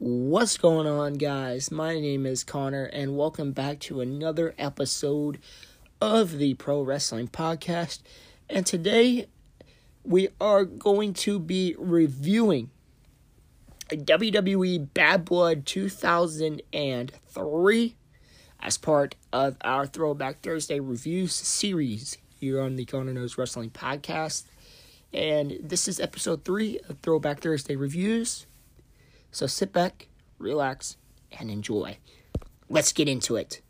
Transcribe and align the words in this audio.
What's 0.00 0.56
going 0.56 0.86
on, 0.86 1.14
guys? 1.14 1.72
My 1.72 1.98
name 1.98 2.24
is 2.24 2.44
Connor, 2.44 2.84
and 2.84 3.16
welcome 3.16 3.50
back 3.50 3.80
to 3.80 4.00
another 4.00 4.54
episode 4.56 5.40
of 6.00 6.38
the 6.38 6.54
Pro 6.54 6.82
Wrestling 6.82 7.26
Podcast. 7.26 8.02
And 8.48 8.64
today 8.64 9.26
we 10.04 10.28
are 10.40 10.64
going 10.64 11.14
to 11.14 11.40
be 11.40 11.74
reviewing 11.76 12.70
WWE 13.90 14.94
Bad 14.94 15.24
Blood 15.24 15.66
2003 15.66 17.96
as 18.60 18.78
part 18.78 19.16
of 19.32 19.56
our 19.62 19.84
Throwback 19.84 20.42
Thursday 20.42 20.78
reviews 20.78 21.32
series 21.32 22.18
here 22.38 22.60
on 22.60 22.76
the 22.76 22.84
Connor 22.84 23.14
Knows 23.14 23.36
Wrestling 23.36 23.70
Podcast. 23.70 24.44
And 25.12 25.58
this 25.60 25.88
is 25.88 25.98
episode 25.98 26.44
three 26.44 26.78
of 26.88 27.00
Throwback 27.00 27.40
Thursday 27.40 27.74
reviews. 27.74 28.46
So 29.30 29.46
sit 29.46 29.72
back, 29.72 30.08
relax, 30.38 30.96
and 31.38 31.50
enjoy. 31.50 31.98
Let's 32.68 32.92
get 32.92 33.08
into 33.08 33.36
it. 33.36 33.60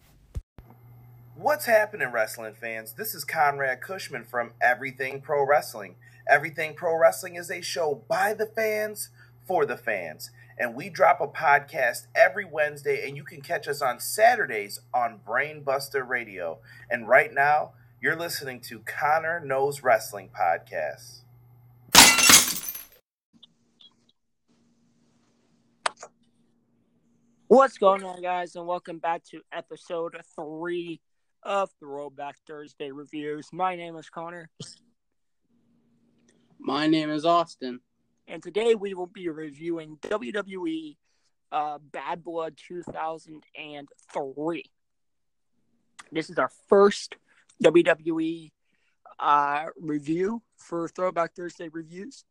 What's 1.35 1.67
happening, 1.67 2.11
wrestling 2.11 2.55
fans? 2.55 2.95
This 2.95 3.15
is 3.15 3.25
Conrad 3.25 3.81
Cushman 3.81 4.25
from 4.25 4.53
Everything 4.61 5.21
Pro 5.21 5.47
Wrestling. 5.47 5.97
Everything 6.29 6.75
Pro 6.75 6.99
Wrestling 6.99 7.37
is 7.37 7.51
a 7.51 7.61
show 7.61 8.03
by 8.09 8.35
the 8.35 8.47
fans 8.47 9.11
for 9.47 9.65
the 9.65 9.77
fans. 9.77 10.31
And 10.59 10.75
we 10.75 10.91
drop 10.91 11.21
a 11.21 11.29
podcast 11.29 12.09
every 12.15 12.45
Wednesday, 12.45 13.07
and 13.07 13.17
you 13.17 13.23
can 13.23 13.41
catch 13.41 13.69
us 13.69 13.81
on 13.81 14.01
Saturdays 14.01 14.81
on 14.93 15.21
Brainbuster 15.27 16.07
Radio. 16.07 16.59
And 16.91 17.09
right 17.09 17.33
now, 17.33 17.73
you're 18.03 18.17
listening 18.17 18.61
to 18.63 18.81
Connor 18.81 19.39
Knows 19.39 19.83
Wrestling 19.83 20.31
Podcast. 20.37 21.21
What's 27.49 27.79
going 27.79 28.05
on, 28.05 28.21
guys, 28.21 28.57
and 28.57 28.67
welcome 28.67 28.99
back 28.99 29.25
to 29.31 29.41
episode 29.51 30.15
three 30.37 31.01
of 31.43 31.71
Throwback 31.81 32.37
Thursday 32.47 32.91
reviews. 32.91 33.49
My 33.53 33.75
name 33.75 33.97
is 33.97 34.11
Connor, 34.11 34.51
My 36.59 36.87
name 36.87 37.09
is 37.11 37.25
Austin. 37.25 37.81
and 38.27 38.43
today 38.43 38.75
we 38.75 38.93
will 38.93 39.07
be 39.07 39.31
reviewing 39.31 39.97
WWE 40.03 40.97
uh, 41.51 41.79
Bad 41.91 42.23
Blood 42.23 42.59
2003. 42.69 44.65
This 46.13 46.29
is 46.29 46.39
our 46.39 46.51
first 46.69 47.17
WWE 47.65 48.51
uh, 49.19 49.65
review 49.81 50.43
for 50.59 50.87
Throwback 50.89 51.35
Thursday 51.35 51.69
reviews. 51.69 52.27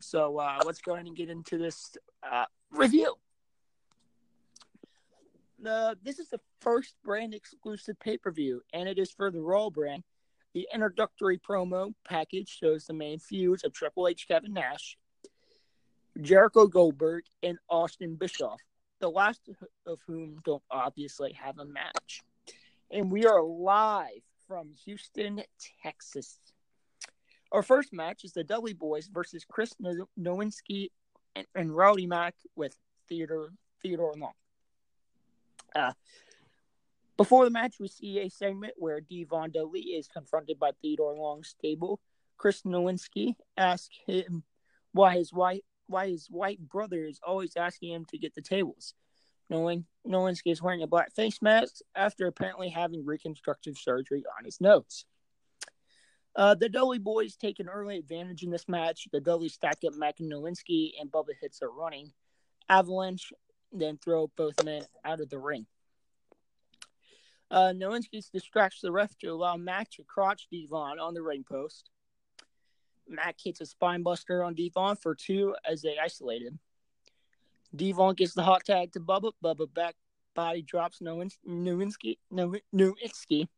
So 0.00 0.38
uh, 0.38 0.60
let's 0.64 0.80
go 0.80 0.94
ahead 0.94 1.06
and 1.06 1.14
get 1.14 1.28
into 1.28 1.58
this 1.58 1.96
uh, 2.22 2.46
review. 2.70 3.14
The, 5.64 5.96
this 6.02 6.18
is 6.18 6.28
the 6.28 6.40
first 6.60 6.94
brand 7.02 7.32
exclusive 7.32 7.98
pay 7.98 8.18
per 8.18 8.30
view, 8.30 8.60
and 8.74 8.86
it 8.86 8.98
is 8.98 9.10
for 9.10 9.30
the 9.30 9.40
Raw 9.40 9.70
brand. 9.70 10.04
The 10.52 10.68
introductory 10.72 11.38
promo 11.38 11.94
package 12.06 12.58
shows 12.60 12.84
the 12.84 12.92
main 12.92 13.18
feuds 13.18 13.64
of 13.64 13.72
Triple 13.72 14.06
H, 14.06 14.28
Kevin 14.28 14.52
Nash, 14.52 14.98
Jericho 16.20 16.66
Goldberg, 16.66 17.24
and 17.42 17.56
Austin 17.70 18.16
Bischoff, 18.16 18.60
the 19.00 19.08
last 19.08 19.48
of 19.86 20.00
whom 20.06 20.38
don't 20.44 20.62
obviously 20.70 21.32
have 21.32 21.58
a 21.58 21.64
match. 21.64 22.20
And 22.90 23.10
we 23.10 23.24
are 23.24 23.42
live 23.42 24.22
from 24.46 24.74
Houston, 24.84 25.42
Texas. 25.82 26.38
Our 27.52 27.62
first 27.62 27.90
match 27.90 28.24
is 28.24 28.34
the 28.34 28.44
Dudley 28.44 28.74
Boys 28.74 29.06
versus 29.06 29.46
Chris 29.50 29.72
Nowinski 30.20 30.90
and, 31.34 31.46
and 31.54 31.74
Rodney 31.74 32.06
Mack 32.06 32.34
with 32.54 32.76
Theodore 33.08 33.48
Theodore 33.82 34.12
Long. 34.18 34.32
Uh, 35.74 35.92
before 37.16 37.44
the 37.44 37.50
match, 37.50 37.76
we 37.78 37.88
see 37.88 38.20
a 38.20 38.28
segment 38.28 38.74
where 38.76 39.00
Devon 39.00 39.50
Dudley 39.52 39.80
is 39.80 40.08
confronted 40.08 40.58
by 40.58 40.72
Theodore 40.82 41.14
Long's 41.14 41.48
stable. 41.48 42.00
Chris 42.36 42.62
Nowinski 42.62 43.34
asks 43.56 43.96
him 44.06 44.42
why 44.92 45.16
his 45.16 45.32
white 45.32 45.64
why 45.86 46.08
his 46.08 46.28
white 46.28 46.58
brother 46.60 47.04
is 47.04 47.20
always 47.22 47.56
asking 47.56 47.92
him 47.92 48.04
to 48.06 48.18
get 48.18 48.34
the 48.34 48.40
tables. 48.40 48.94
Nowinski 49.52 50.50
is 50.50 50.62
wearing 50.62 50.82
a 50.82 50.86
black 50.86 51.12
face 51.14 51.42
mask 51.42 51.76
after 51.94 52.26
apparently 52.26 52.70
having 52.70 53.04
reconstructive 53.04 53.76
surgery 53.76 54.24
on 54.38 54.44
his 54.44 54.60
nose. 54.60 55.04
Uh, 56.36 56.54
the 56.54 56.68
Dudley 56.68 56.98
boys 56.98 57.36
take 57.36 57.60
an 57.60 57.68
early 57.68 57.98
advantage 57.98 58.42
in 58.42 58.50
this 58.50 58.68
match. 58.68 59.06
The 59.12 59.20
Dudley 59.20 59.48
stack 59.48 59.78
up 59.86 59.94
Mack 59.94 60.18
and 60.18 60.32
Nowinski, 60.32 60.92
and 61.00 61.12
Bubba 61.12 61.34
hits 61.40 61.62
a 61.62 61.68
running 61.68 62.12
avalanche, 62.68 63.32
then 63.74 63.98
throw 63.98 64.30
both 64.36 64.62
men 64.64 64.82
out 65.04 65.20
of 65.20 65.28
the 65.28 65.38
ring. 65.38 65.66
Uh, 67.50 67.72
Nowinski 67.74 68.24
distracts 68.32 68.80
the 68.80 68.90
ref 68.90 69.16
to 69.18 69.28
allow 69.28 69.56
Mack 69.56 69.90
to 69.90 70.04
crotch 70.04 70.48
Devon 70.50 70.98
on 70.98 71.14
the 71.14 71.22
ring 71.22 71.44
post. 71.44 71.90
Mack 73.08 73.36
hits 73.42 73.60
a 73.60 73.64
spinebuster 73.64 74.44
on 74.44 74.54
Devon 74.54 74.96
for 74.96 75.14
two 75.14 75.54
as 75.68 75.82
they 75.82 75.96
isolate 76.02 76.42
him. 76.42 76.58
Devon 77.76 78.14
gets 78.14 78.34
the 78.34 78.42
hot 78.42 78.64
tag 78.64 78.92
to 78.92 79.00
Bubba. 79.00 79.32
Bubba 79.42 79.72
back 79.72 79.94
body 80.34 80.62
drops 80.62 81.00
Nowins- 81.00 81.38
Nowinski, 81.46 82.18
Now- 82.30 82.54
Nowinski 82.74 83.48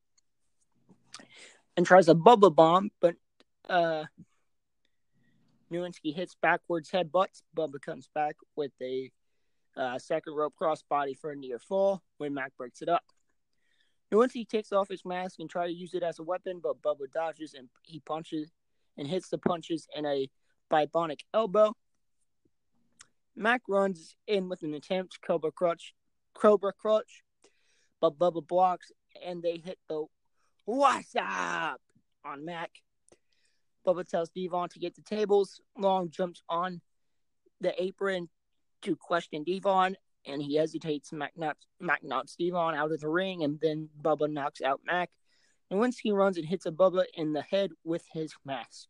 and 1.77 1.87
tries 1.87 2.09
a 2.09 2.15
Bubba 2.15 2.54
bomb, 2.54 2.91
but 3.00 3.15
uh, 3.69 4.04
Nowinski 5.72 6.15
hits 6.15 6.37
backwards 6.41 6.91
headbutts. 6.91 7.43
Bubba 7.56 7.81
comes 7.81 8.09
back 8.15 8.37
with 8.56 8.72
a 8.83 9.10
uh, 9.76 9.98
second 9.98 10.34
rope 10.34 10.54
crossbody 10.60 11.16
for 11.16 11.31
a 11.31 11.37
near 11.37 11.59
fall 11.59 12.03
when 12.19 12.34
Mack 12.34 12.56
breaks 12.56 12.82
it 12.82 12.88
up. 12.88 13.04
Nowinski 14.12 14.48
takes 14.48 14.72
off 14.72 14.88
his 14.88 15.04
mask 15.04 15.41
and 15.41 15.50
tries 15.50 15.70
to 15.70 15.76
use 15.76 15.94
it 15.94 16.03
as 16.03 16.19
a 16.19 16.22
weapon, 16.22 16.60
but 16.62 16.81
Bubba 16.81 17.10
dodges 17.12 17.54
and 17.54 17.69
he 17.82 18.00
punches 18.00 18.53
and 18.97 19.06
hits 19.06 19.28
the 19.28 19.38
punches 19.38 19.86
in 19.94 20.06
a 20.06 20.28
Bionic 20.70 21.20
elbow. 21.34 21.75
Mack 23.34 23.62
runs 23.69 24.16
in 24.26 24.48
with 24.48 24.62
an 24.62 24.75
attempt 24.75 25.19
Cobra 25.26 25.53
Clutch, 25.53 25.94
Cobra 26.34 26.72
Clutch, 26.72 27.22
but 28.00 28.19
Bubba 28.19 28.47
blocks 28.47 28.92
and 29.25 29.42
they 29.42 29.59
hit 29.59 29.78
the 29.88 30.06
What's 30.65 31.15
up 31.15 31.81
on 32.25 32.44
Mack. 32.44 32.70
Bubba 33.86 34.09
tells 34.09 34.31
Devon 34.31 34.69
to 34.70 34.81
get 34.81 34.97
the 34.97 35.03
tables. 35.03 35.60
Long 35.78 36.10
jumps 36.10 36.42
on 36.48 36.81
the 37.60 37.81
apron 37.81 38.28
to 38.86 38.97
question 38.97 39.42
Devon, 39.42 39.97
and 40.24 40.41
he 40.41 40.56
hesitates. 40.56 41.12
Mack 41.12 41.36
knocks, 41.36 41.66
Mack 41.80 42.02
knocks 42.02 42.36
Devon 42.36 42.74
out 42.74 42.92
of 42.92 43.00
the 43.00 43.08
ring, 43.08 43.42
and 43.42 43.58
then 43.60 43.88
Bubba 44.00 44.30
knocks 44.30 44.62
out 44.62 44.80
Mack. 44.86 45.10
And 45.70 45.80
once 45.80 45.98
he 45.98 46.12
runs 46.12 46.36
and 46.36 46.47
hits 46.47 46.66
a 46.66 46.70
Bubba 46.70 47.04
in 47.14 47.32
the 47.32 47.42
head 47.42 47.72
with 47.84 48.04
his 48.12 48.32
mask. 48.44 48.88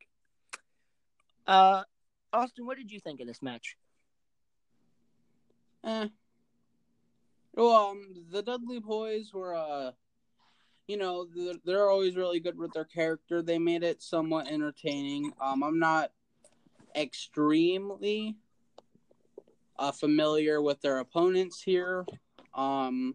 Uh, 1.46 1.82
Austin, 2.32 2.66
what 2.66 2.76
did 2.76 2.90
you 2.90 3.00
think 3.00 3.20
of 3.20 3.26
this 3.26 3.40
match? 3.40 3.76
Eh. 5.84 6.08
Well, 7.54 7.72
um, 7.74 8.14
the 8.30 8.42
Dudley 8.42 8.80
boys 8.80 9.32
were, 9.32 9.54
uh, 9.54 9.92
you 10.86 10.98
know, 10.98 11.26
they're, 11.34 11.54
they're 11.64 11.90
always 11.90 12.14
really 12.14 12.40
good 12.40 12.58
with 12.58 12.74
their 12.74 12.84
character. 12.84 13.40
They 13.40 13.58
made 13.58 13.82
it 13.82 14.02
somewhat 14.02 14.48
entertaining. 14.48 15.32
Um, 15.40 15.62
I'm 15.62 15.78
not 15.78 16.10
extremely 16.94 18.36
uh, 19.78 19.92
familiar 19.92 20.62
with 20.62 20.80
their 20.80 20.98
opponents 20.98 21.62
here. 21.62 22.04
Um, 22.54 23.14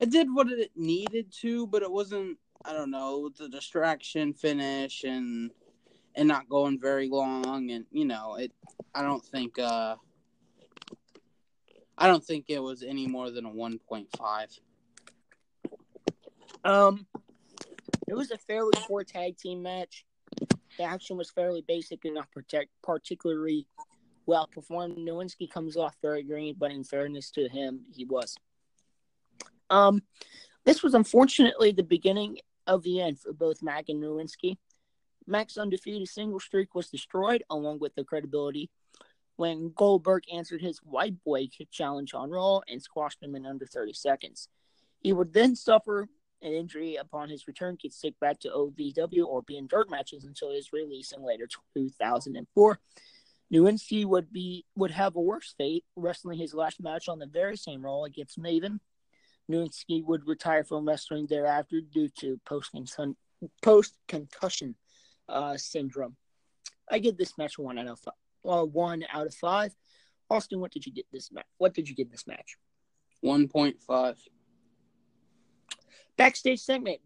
it 0.00 0.10
did 0.10 0.28
what 0.32 0.48
it 0.48 0.70
needed 0.76 1.32
to, 1.40 1.66
but 1.66 1.82
it 1.82 1.90
wasn't. 1.90 2.38
I 2.64 2.72
don't 2.72 2.90
know 2.90 3.30
the 3.36 3.48
distraction 3.48 4.32
finish 4.32 5.04
and 5.04 5.50
and 6.14 6.26
not 6.26 6.48
going 6.48 6.80
very 6.80 7.08
long, 7.08 7.70
and 7.70 7.84
you 7.90 8.04
know 8.04 8.36
it. 8.36 8.52
I 8.94 9.02
don't 9.02 9.24
think. 9.24 9.58
Uh, 9.58 9.96
I 11.98 12.06
don't 12.06 12.24
think 12.24 12.46
it 12.48 12.58
was 12.58 12.82
any 12.82 13.06
more 13.06 13.30
than 13.30 13.46
a 13.46 13.50
one 13.50 13.78
point 13.78 14.08
five. 14.16 14.50
Um, 16.64 17.06
it 18.06 18.14
was 18.14 18.30
a 18.30 18.38
fairly 18.38 18.72
poor 18.86 19.04
tag 19.04 19.36
team 19.38 19.62
match. 19.62 20.04
The 20.76 20.84
action 20.84 21.16
was 21.16 21.30
fairly 21.30 21.64
basic 21.66 22.04
and 22.04 22.14
not 22.14 22.30
protect, 22.32 22.70
particularly 22.82 23.66
well 24.26 24.46
performed. 24.46 24.98
Nowinski 24.98 25.50
comes 25.50 25.76
off 25.76 25.96
very 26.02 26.22
green, 26.22 26.54
but 26.58 26.70
in 26.70 26.84
fairness 26.84 27.30
to 27.32 27.48
him, 27.48 27.82
he 27.92 28.04
was. 28.04 28.36
Um, 29.70 30.02
this 30.64 30.82
was 30.82 30.94
unfortunately 30.94 31.72
the 31.72 31.82
beginning 31.82 32.38
of 32.66 32.82
the 32.82 33.00
end 33.00 33.20
for 33.20 33.32
both 33.32 33.62
Mack 33.62 33.88
and 33.88 34.02
Nowinski. 34.02 34.56
Mack's 35.26 35.56
undefeated 35.56 36.08
single 36.08 36.40
streak 36.40 36.74
was 36.74 36.88
destroyed, 36.88 37.42
along 37.50 37.78
with 37.80 37.94
the 37.94 38.04
credibility, 38.04 38.70
when 39.36 39.72
Goldberg 39.74 40.24
answered 40.32 40.62
his 40.62 40.78
white 40.78 41.22
boy 41.24 41.48
challenge 41.70 42.14
on 42.14 42.30
Raw 42.30 42.60
and 42.68 42.82
squashed 42.82 43.22
him 43.22 43.34
in 43.34 43.46
under 43.46 43.66
30 43.66 43.92
seconds. 43.92 44.48
He 45.00 45.12
would 45.12 45.32
then 45.32 45.56
suffer 45.56 46.08
an 46.42 46.52
injury 46.52 46.96
upon 46.96 47.28
his 47.28 47.46
return, 47.46 47.76
get 47.80 47.92
sick 47.92 48.14
back 48.20 48.38
to 48.40 48.48
OVW 48.50 49.26
or 49.26 49.42
be 49.42 49.56
in 49.56 49.66
dirt 49.66 49.90
matches 49.90 50.24
until 50.24 50.52
his 50.52 50.72
release 50.72 51.12
in 51.12 51.22
later 51.22 51.48
2004. 51.74 52.80
Nowinski 53.52 54.04
would 54.04 54.32
be 54.32 54.64
would 54.74 54.90
have 54.90 55.16
a 55.16 55.20
worse 55.20 55.54
fate, 55.56 55.84
wrestling 55.94 56.38
his 56.38 56.54
last 56.54 56.82
match 56.82 57.08
on 57.08 57.18
the 57.18 57.26
very 57.26 57.56
same 57.56 57.84
role 57.84 58.04
against 58.04 58.40
Maven. 58.40 58.80
Nowinski 59.50 60.04
would 60.04 60.26
retire 60.26 60.64
from 60.64 60.86
wrestling 60.86 61.26
thereafter 61.28 61.80
due 61.80 62.08
to 62.20 62.40
post 62.44 62.72
concussion 64.08 64.74
uh, 65.28 65.56
syndrome. 65.56 66.16
I 66.90 66.98
give 66.98 67.16
this 67.16 67.38
match 67.38 67.58
one 67.58 67.78
out 67.78 67.86
of 67.86 68.00
five. 68.00 68.14
Uh, 68.44 68.64
one 68.64 69.04
out 69.12 69.26
of 69.26 69.34
five. 69.34 69.74
Austin, 70.30 70.60
what 70.60 70.72
did 70.72 70.86
you 70.86 70.92
get 70.92 71.06
this 71.12 71.30
match? 71.32 71.46
What 71.58 71.74
did 71.74 71.88
you 71.88 71.94
get 71.94 72.10
this 72.10 72.26
match? 72.26 72.56
One 73.20 73.46
point 73.46 73.80
five. 73.80 74.18
Backstage 76.16 76.60
segment: 76.60 77.00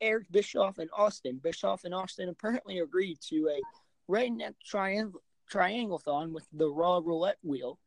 Eric 0.00 0.30
Bischoff 0.30 0.78
and 0.78 0.90
Austin. 0.94 1.40
Bischoff 1.42 1.84
and 1.84 1.94
Austin 1.94 2.28
apparently 2.28 2.80
agreed 2.80 3.18
to 3.28 3.48
a 3.48 3.60
redneck 4.10 4.54
triangle 4.64 5.22
triangle-thon 5.48 6.32
with 6.32 6.46
the 6.52 6.68
raw 6.68 7.00
roulette 7.04 7.38
wheel 7.42 7.78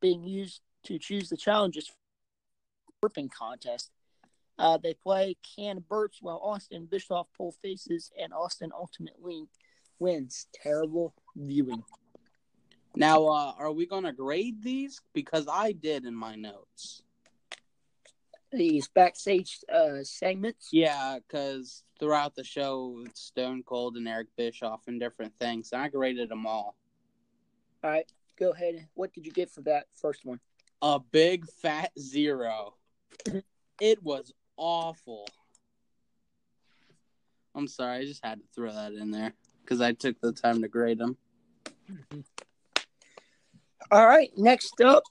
being 0.00 0.24
used 0.24 0.60
to 0.84 0.98
choose 0.98 1.28
the 1.28 1.36
challenges 1.36 1.88
for 1.88 3.08
burping 3.08 3.30
contest. 3.30 3.90
Uh, 4.58 4.76
they 4.76 4.94
play 4.94 5.36
canned 5.56 5.82
burps 5.90 6.18
while 6.20 6.40
Austin 6.42 6.86
Bischoff 6.90 7.26
pull 7.36 7.52
faces, 7.62 8.10
and 8.20 8.32
Austin 8.32 8.70
ultimately 8.74 9.48
wins. 9.98 10.46
Terrible 10.52 11.14
viewing. 11.36 11.82
Now, 12.96 13.26
uh, 13.26 13.52
are 13.58 13.72
we 13.72 13.86
going 13.86 14.04
to 14.04 14.12
grade 14.12 14.62
these? 14.62 15.00
Because 15.14 15.46
I 15.50 15.72
did 15.72 16.04
in 16.04 16.14
my 16.14 16.34
notes. 16.34 17.02
These 18.52 18.88
backstage 18.88 19.60
uh, 19.72 20.02
segments? 20.02 20.70
Yeah, 20.72 21.18
because 21.20 21.84
throughout 22.00 22.34
the 22.34 22.42
show, 22.42 23.04
Stone 23.14 23.62
Cold 23.64 23.96
and 23.96 24.08
Eric 24.08 24.28
Bischoff 24.36 24.80
and 24.88 24.98
different 24.98 25.32
things. 25.38 25.70
And 25.72 25.80
I 25.80 25.88
graded 25.88 26.28
them 26.30 26.46
all. 26.46 26.74
All 27.82 27.90
right, 27.90 28.10
go 28.38 28.50
ahead. 28.50 28.86
What 28.94 29.12
did 29.12 29.24
you 29.24 29.32
get 29.32 29.50
for 29.50 29.62
that 29.62 29.86
first 29.94 30.24
one? 30.24 30.40
A 30.82 30.98
big 30.98 31.46
fat 31.62 31.90
zero. 31.98 32.74
it 33.80 34.02
was 34.02 34.32
awful. 34.56 35.26
I'm 37.54 37.68
sorry, 37.68 37.98
I 37.98 38.04
just 38.04 38.24
had 38.24 38.40
to 38.40 38.46
throw 38.54 38.72
that 38.72 38.92
in 38.92 39.10
there 39.10 39.34
because 39.62 39.80
I 39.80 39.92
took 39.92 40.20
the 40.20 40.32
time 40.32 40.62
to 40.62 40.68
grade 40.68 40.98
them. 40.98 41.16
Mm-hmm. 41.90 42.20
All 43.90 44.06
right, 44.06 44.30
next 44.36 44.80
up, 44.80 45.02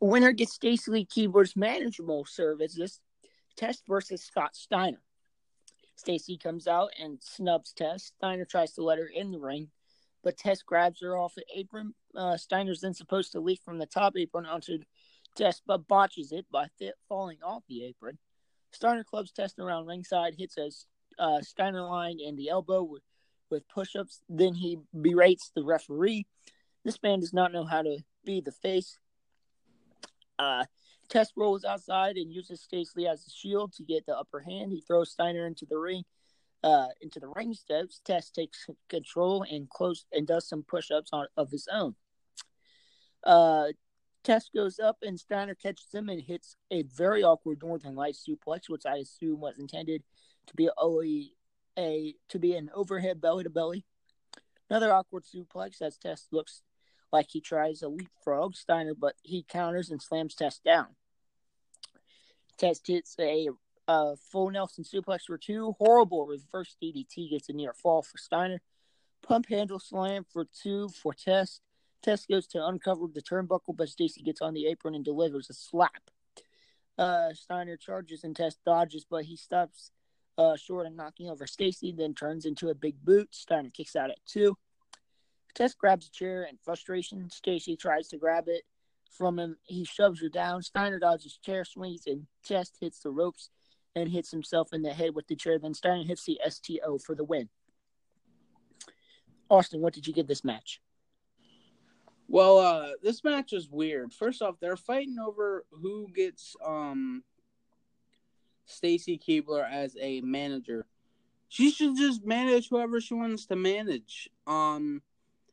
winner 0.00 0.32
gets 0.32 0.54
Stacy 0.54 0.90
Lee 0.90 1.06
Keibler's 1.06 1.54
manageable 1.54 2.24
services. 2.24 3.00
Test 3.56 3.84
versus 3.88 4.22
Scott 4.22 4.56
Steiner. 4.56 5.00
Stacy 5.96 6.38
comes 6.38 6.66
out 6.66 6.90
and 7.00 7.18
snubs 7.20 7.72
Test. 7.72 8.14
Steiner 8.16 8.44
tries 8.44 8.72
to 8.72 8.82
let 8.82 8.98
her 8.98 9.06
in 9.06 9.32
the 9.32 9.38
ring, 9.38 9.68
but 10.28 10.36
Test 10.36 10.66
grabs 10.66 11.00
her 11.00 11.16
off 11.16 11.34
the 11.34 11.44
apron. 11.56 11.94
Uh, 12.14 12.36
Steiner's 12.36 12.82
then 12.82 12.92
supposed 12.92 13.32
to 13.32 13.40
leap 13.40 13.60
from 13.64 13.78
the 13.78 13.86
top 13.86 14.12
apron 14.14 14.44
onto 14.44 14.80
Test, 15.34 15.62
but 15.66 15.88
botches 15.88 16.32
it 16.32 16.44
by 16.52 16.66
falling 17.08 17.38
off 17.42 17.62
the 17.66 17.82
apron. 17.82 18.18
Steiner 18.70 19.04
clubs 19.04 19.32
Test 19.32 19.58
around 19.58 19.86
ringside, 19.86 20.34
hits 20.36 20.58
a 20.58 20.70
uh, 21.18 21.40
Steiner 21.40 21.80
line 21.80 22.18
and 22.22 22.36
the 22.36 22.50
elbow 22.50 22.82
with, 22.82 23.00
with 23.48 23.66
push 23.70 23.96
ups. 23.96 24.20
Then 24.28 24.52
he 24.52 24.76
berates 25.00 25.50
the 25.54 25.64
referee. 25.64 26.26
This 26.84 27.02
man 27.02 27.20
does 27.20 27.32
not 27.32 27.50
know 27.50 27.64
how 27.64 27.80
to 27.80 28.00
be 28.22 28.42
the 28.42 28.52
face. 28.52 28.98
Uh, 30.38 30.66
Test 31.08 31.32
rolls 31.38 31.64
outside 31.64 32.16
and 32.16 32.30
uses 32.30 32.60
Stacey 32.60 33.06
as 33.06 33.26
a 33.26 33.30
shield 33.30 33.72
to 33.76 33.82
get 33.82 34.04
the 34.04 34.14
upper 34.14 34.40
hand. 34.40 34.72
He 34.72 34.82
throws 34.82 35.10
Steiner 35.10 35.46
into 35.46 35.64
the 35.64 35.78
ring 35.78 36.04
uh, 36.62 36.88
into 37.00 37.20
the 37.20 37.28
ring 37.28 37.54
steps, 37.54 38.00
Test 38.04 38.34
takes 38.34 38.66
control 38.88 39.44
and 39.48 39.68
close 39.68 40.06
and 40.12 40.26
does 40.26 40.48
some 40.48 40.62
push-ups 40.62 41.10
on 41.12 41.26
of 41.36 41.50
his 41.50 41.68
own. 41.72 41.94
Uh, 43.24 43.68
Test 44.24 44.50
goes 44.54 44.78
up 44.78 44.98
and 45.02 45.18
Steiner 45.18 45.54
catches 45.54 45.88
him 45.92 46.08
and 46.08 46.20
hits 46.20 46.56
a 46.70 46.82
very 46.82 47.22
awkward 47.22 47.62
Northern 47.62 47.94
Lights 47.94 48.26
suplex, 48.28 48.68
which 48.68 48.86
I 48.86 48.96
assume 48.96 49.40
was 49.40 49.58
intended 49.58 50.02
to 50.48 50.54
be 50.54 50.68
only 50.76 51.34
a 51.78 52.14
to 52.28 52.38
be 52.38 52.54
an 52.54 52.70
overhead 52.74 53.20
belly 53.20 53.44
to 53.44 53.50
belly. 53.50 53.84
Another 54.68 54.92
awkward 54.92 55.24
suplex 55.24 55.80
as 55.80 55.96
Test 55.96 56.28
looks 56.32 56.62
like 57.12 57.28
he 57.30 57.40
tries 57.40 57.82
a 57.82 57.88
leapfrog 57.88 58.54
Steiner, 58.54 58.94
but 58.94 59.14
he 59.22 59.44
counters 59.48 59.90
and 59.90 60.02
slams 60.02 60.34
Test 60.34 60.62
down. 60.64 60.88
Test 62.58 62.86
hits 62.86 63.14
a 63.20 63.48
uh, 63.88 64.14
full 64.30 64.50
Nelson 64.50 64.84
suplex 64.84 65.22
for 65.26 65.38
two. 65.38 65.74
Horrible 65.78 66.26
reverse 66.26 66.76
DDT 66.80 67.30
gets 67.30 67.48
a 67.48 67.54
near 67.54 67.72
fall 67.72 68.02
for 68.02 68.18
Steiner. 68.18 68.60
Pump 69.22 69.48
handle 69.48 69.80
slam 69.80 70.24
for 70.30 70.44
two 70.44 70.90
for 70.90 71.14
Test. 71.14 71.62
Test 72.02 72.28
goes 72.28 72.46
to 72.48 72.64
uncover 72.64 73.06
the 73.12 73.22
turnbuckle, 73.22 73.76
but 73.76 73.88
Stacy 73.88 74.22
gets 74.22 74.40
on 74.40 74.54
the 74.54 74.66
apron 74.66 74.94
and 74.94 75.04
delivers 75.04 75.50
a 75.50 75.54
slap. 75.54 76.10
Uh, 76.96 77.32
Steiner 77.32 77.76
charges 77.76 78.22
and 78.22 78.36
Test 78.36 78.58
dodges, 78.64 79.04
but 79.08 79.24
he 79.24 79.36
stops 79.36 79.90
uh, 80.36 80.56
short 80.56 80.86
of 80.86 80.94
knocking 80.94 81.28
over 81.28 81.46
Stacy, 81.46 81.92
then 81.96 82.14
turns 82.14 82.44
into 82.44 82.68
a 82.68 82.74
big 82.74 83.02
boot. 83.04 83.34
Steiner 83.34 83.70
kicks 83.70 83.96
out 83.96 84.10
at 84.10 84.18
two. 84.26 84.56
Test 85.54 85.78
grabs 85.78 86.06
a 86.06 86.10
chair 86.10 86.44
in 86.44 86.56
frustration. 86.62 87.30
Stacy 87.30 87.76
tries 87.76 88.08
to 88.08 88.18
grab 88.18 88.44
it 88.46 88.62
from 89.10 89.38
him. 89.38 89.56
He 89.64 89.84
shoves 89.84 90.20
her 90.20 90.28
down. 90.28 90.62
Steiner 90.62 90.98
dodges 90.98 91.38
chair 91.44 91.64
swings 91.64 92.02
and 92.06 92.26
Test 92.44 92.76
hits 92.80 93.00
the 93.00 93.10
ropes 93.10 93.50
and 93.98 94.10
hits 94.10 94.30
himself 94.30 94.72
in 94.72 94.82
the 94.82 94.92
head 94.92 95.14
with 95.14 95.26
the 95.26 95.36
chair. 95.36 95.58
Then 95.58 95.74
Steiner 95.74 96.04
hits 96.04 96.24
the 96.24 96.40
STO 96.48 96.98
for 96.98 97.14
the 97.14 97.24
win. 97.24 97.48
Austin, 99.50 99.80
what 99.80 99.94
did 99.94 100.06
you 100.06 100.12
give 100.12 100.26
this 100.26 100.44
match? 100.44 100.80
Well, 102.28 102.58
uh, 102.58 102.90
this 103.02 103.24
match 103.24 103.54
is 103.54 103.70
weird. 103.70 104.12
First 104.12 104.42
off, 104.42 104.56
they're 104.60 104.76
fighting 104.76 105.16
over 105.18 105.64
who 105.70 106.08
gets 106.14 106.54
um 106.64 107.24
Stacy 108.66 109.18
Keibler 109.18 109.66
as 109.70 109.96
a 109.98 110.20
manager. 110.20 110.86
She 111.48 111.70
should 111.70 111.96
just 111.96 112.26
manage 112.26 112.68
whoever 112.68 113.00
she 113.00 113.14
wants 113.14 113.46
to 113.46 113.56
manage. 113.56 114.28
Um, 114.46 115.00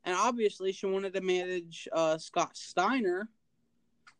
and 0.03 0.13
obviously 0.13 0.74
she 0.74 0.86
wanted 0.86 1.13
to 1.13 1.21
manage 1.21 1.88
uh 1.94 2.18
Scott 2.18 2.57
Steiner 2.57 3.30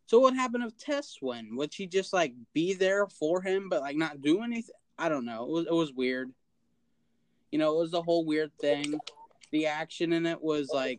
so 0.06 0.20
what 0.20 0.34
happened 0.34 0.64
if 0.64 0.76
Test 0.78 1.18
win? 1.20 1.56
Would 1.56 1.74
she 1.74 1.86
just 1.86 2.12
like 2.12 2.32
be 2.54 2.74
there 2.74 3.08
for 3.08 3.42
him, 3.42 3.68
but 3.68 3.80
like 3.80 3.96
not 3.96 4.22
do 4.22 4.42
anything? 4.42 4.74
I 4.98 5.08
don't 5.08 5.24
know. 5.24 5.42
It 5.44 5.50
was 5.50 5.66
it 5.66 5.72
was 5.72 5.92
weird. 5.92 6.32
You 7.50 7.58
know, 7.58 7.74
it 7.74 7.80
was 7.80 7.90
the 7.90 8.02
whole 8.02 8.24
weird 8.24 8.52
thing. 8.60 8.98
The 9.50 9.66
action 9.66 10.12
in 10.12 10.24
it 10.26 10.40
was 10.40 10.70
like 10.72 10.98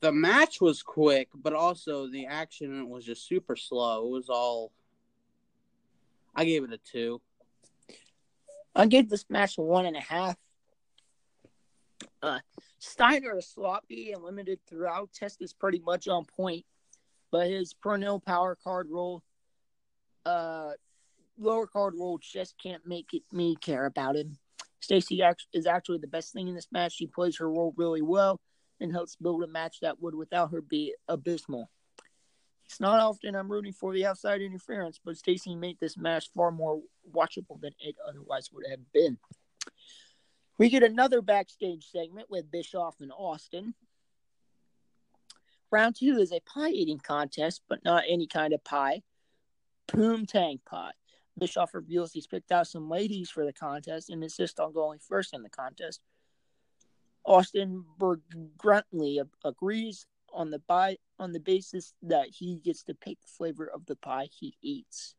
the 0.00 0.12
match 0.12 0.60
was 0.60 0.82
quick, 0.82 1.28
but 1.34 1.54
also 1.54 2.06
the 2.08 2.26
action 2.26 2.72
in 2.72 2.82
it 2.82 2.88
was 2.88 3.04
just 3.04 3.26
super 3.26 3.56
slow. 3.56 4.06
It 4.06 4.10
was 4.10 4.28
all. 4.28 4.72
I 6.34 6.44
gave 6.44 6.64
it 6.64 6.72
a 6.72 6.78
two. 6.78 7.22
I 8.76 8.86
gave 8.86 9.08
this 9.08 9.24
match 9.30 9.56
a 9.56 9.62
one 9.62 9.86
and 9.86 9.96
a 9.96 10.00
half. 10.00 10.36
Uh, 12.22 12.40
Steiner 12.78 13.38
is 13.38 13.48
sloppy 13.48 14.12
and 14.12 14.22
limited 14.22 14.60
throughout. 14.68 15.12
Test 15.14 15.40
is 15.40 15.54
pretty 15.54 15.80
much 15.80 16.08
on 16.08 16.26
point 16.26 16.66
but 17.30 17.48
his 17.48 17.74
perennial 17.74 18.20
power 18.20 18.56
card 18.62 18.88
roll, 18.90 19.22
uh, 20.24 20.72
lower 21.38 21.66
card 21.66 21.94
roll 21.96 22.18
just 22.18 22.54
can't 22.62 22.86
make 22.86 23.12
it 23.12 23.22
me 23.32 23.56
care 23.56 23.86
about 23.86 24.16
him. 24.16 24.38
Stacy 24.80 25.22
is 25.52 25.66
actually 25.66 25.98
the 25.98 26.06
best 26.06 26.32
thing 26.32 26.48
in 26.48 26.54
this 26.54 26.68
match. 26.70 26.94
She 26.94 27.06
plays 27.06 27.38
her 27.38 27.50
role 27.50 27.74
really 27.76 28.02
well 28.02 28.40
and 28.80 28.92
helps 28.92 29.16
build 29.16 29.42
a 29.42 29.46
match 29.48 29.80
that 29.80 30.00
would, 30.00 30.14
without 30.14 30.52
her, 30.52 30.60
be 30.60 30.94
abysmal. 31.08 31.68
It's 32.66 32.80
not 32.80 33.00
often 33.00 33.34
I'm 33.34 33.50
rooting 33.50 33.72
for 33.72 33.92
the 33.92 34.06
outside 34.06 34.42
interference, 34.42 35.00
but 35.02 35.16
Stacy 35.16 35.56
made 35.56 35.80
this 35.80 35.96
match 35.96 36.28
far 36.34 36.50
more 36.50 36.82
watchable 37.10 37.60
than 37.60 37.72
it 37.80 37.96
otherwise 38.06 38.50
would 38.52 38.66
have 38.68 38.92
been. 38.92 39.18
We 40.58 40.68
get 40.68 40.82
another 40.82 41.22
backstage 41.22 41.86
segment 41.90 42.28
with 42.30 42.50
Bischoff 42.50 42.96
and 43.00 43.12
Austin. 43.16 43.74
Round 45.70 45.94
two 45.94 46.18
is 46.18 46.32
a 46.32 46.40
pie 46.40 46.70
eating 46.70 46.98
contest, 46.98 47.62
but 47.68 47.84
not 47.84 48.04
any 48.08 48.26
kind 48.26 48.52
of 48.52 48.64
pie. 48.64 49.02
Poom 49.86 50.26
Poontang 50.26 50.60
pie. 50.64 50.92
Bischoff 51.38 51.74
reveals 51.74 52.12
he's 52.12 52.26
picked 52.26 52.50
out 52.50 52.66
some 52.66 52.88
ladies 52.88 53.30
for 53.30 53.44
the 53.44 53.52
contest 53.52 54.10
and 54.10 54.22
insists 54.22 54.58
on 54.58 54.72
going 54.72 54.98
first 54.98 55.34
in 55.34 55.42
the 55.42 55.48
contest. 55.48 56.00
Austin 57.24 57.84
begrudgingly 57.98 59.20
agrees 59.44 60.06
on 60.32 60.50
the 60.50 60.58
buy 60.60 60.96
on 61.18 61.32
the 61.32 61.40
basis 61.40 61.92
that 62.02 62.28
he 62.30 62.56
gets 62.56 62.82
to 62.84 62.94
pick 62.94 63.20
the 63.20 63.28
flavor 63.28 63.66
of 63.66 63.84
the 63.86 63.96
pie 63.96 64.28
he 64.30 64.56
eats. 64.62 65.14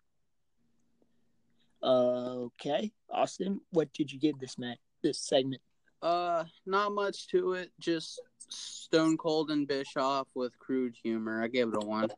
Okay, 1.82 2.91
Austin, 3.10 3.62
what 3.72 3.94
did 3.94 4.12
you 4.12 4.20
give 4.20 4.39
this 4.39 4.58
man 4.58 4.75
this 5.01 5.20
segment? 5.20 5.62
Uh, 6.01 6.46
not 6.65 6.94
much 6.94 7.27
to 7.27 7.53
it. 7.53 7.72
Just 7.79 8.22
Stone 8.50 9.18
Cold 9.18 9.51
and 9.51 9.68
Bischoff 9.68 10.27
with 10.34 10.58
crude 10.60 10.96
humor. 11.01 11.44
I 11.44 11.48
gave 11.48 11.68
it 11.68 11.84
a 11.84 11.86
one. 11.86 12.10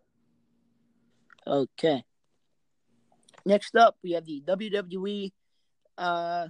Okay. 1.45 2.03
Next 3.45 3.75
up, 3.75 3.97
we 4.03 4.11
have 4.11 4.25
the 4.25 4.43
WWE 4.45 5.31
uh, 5.97 6.47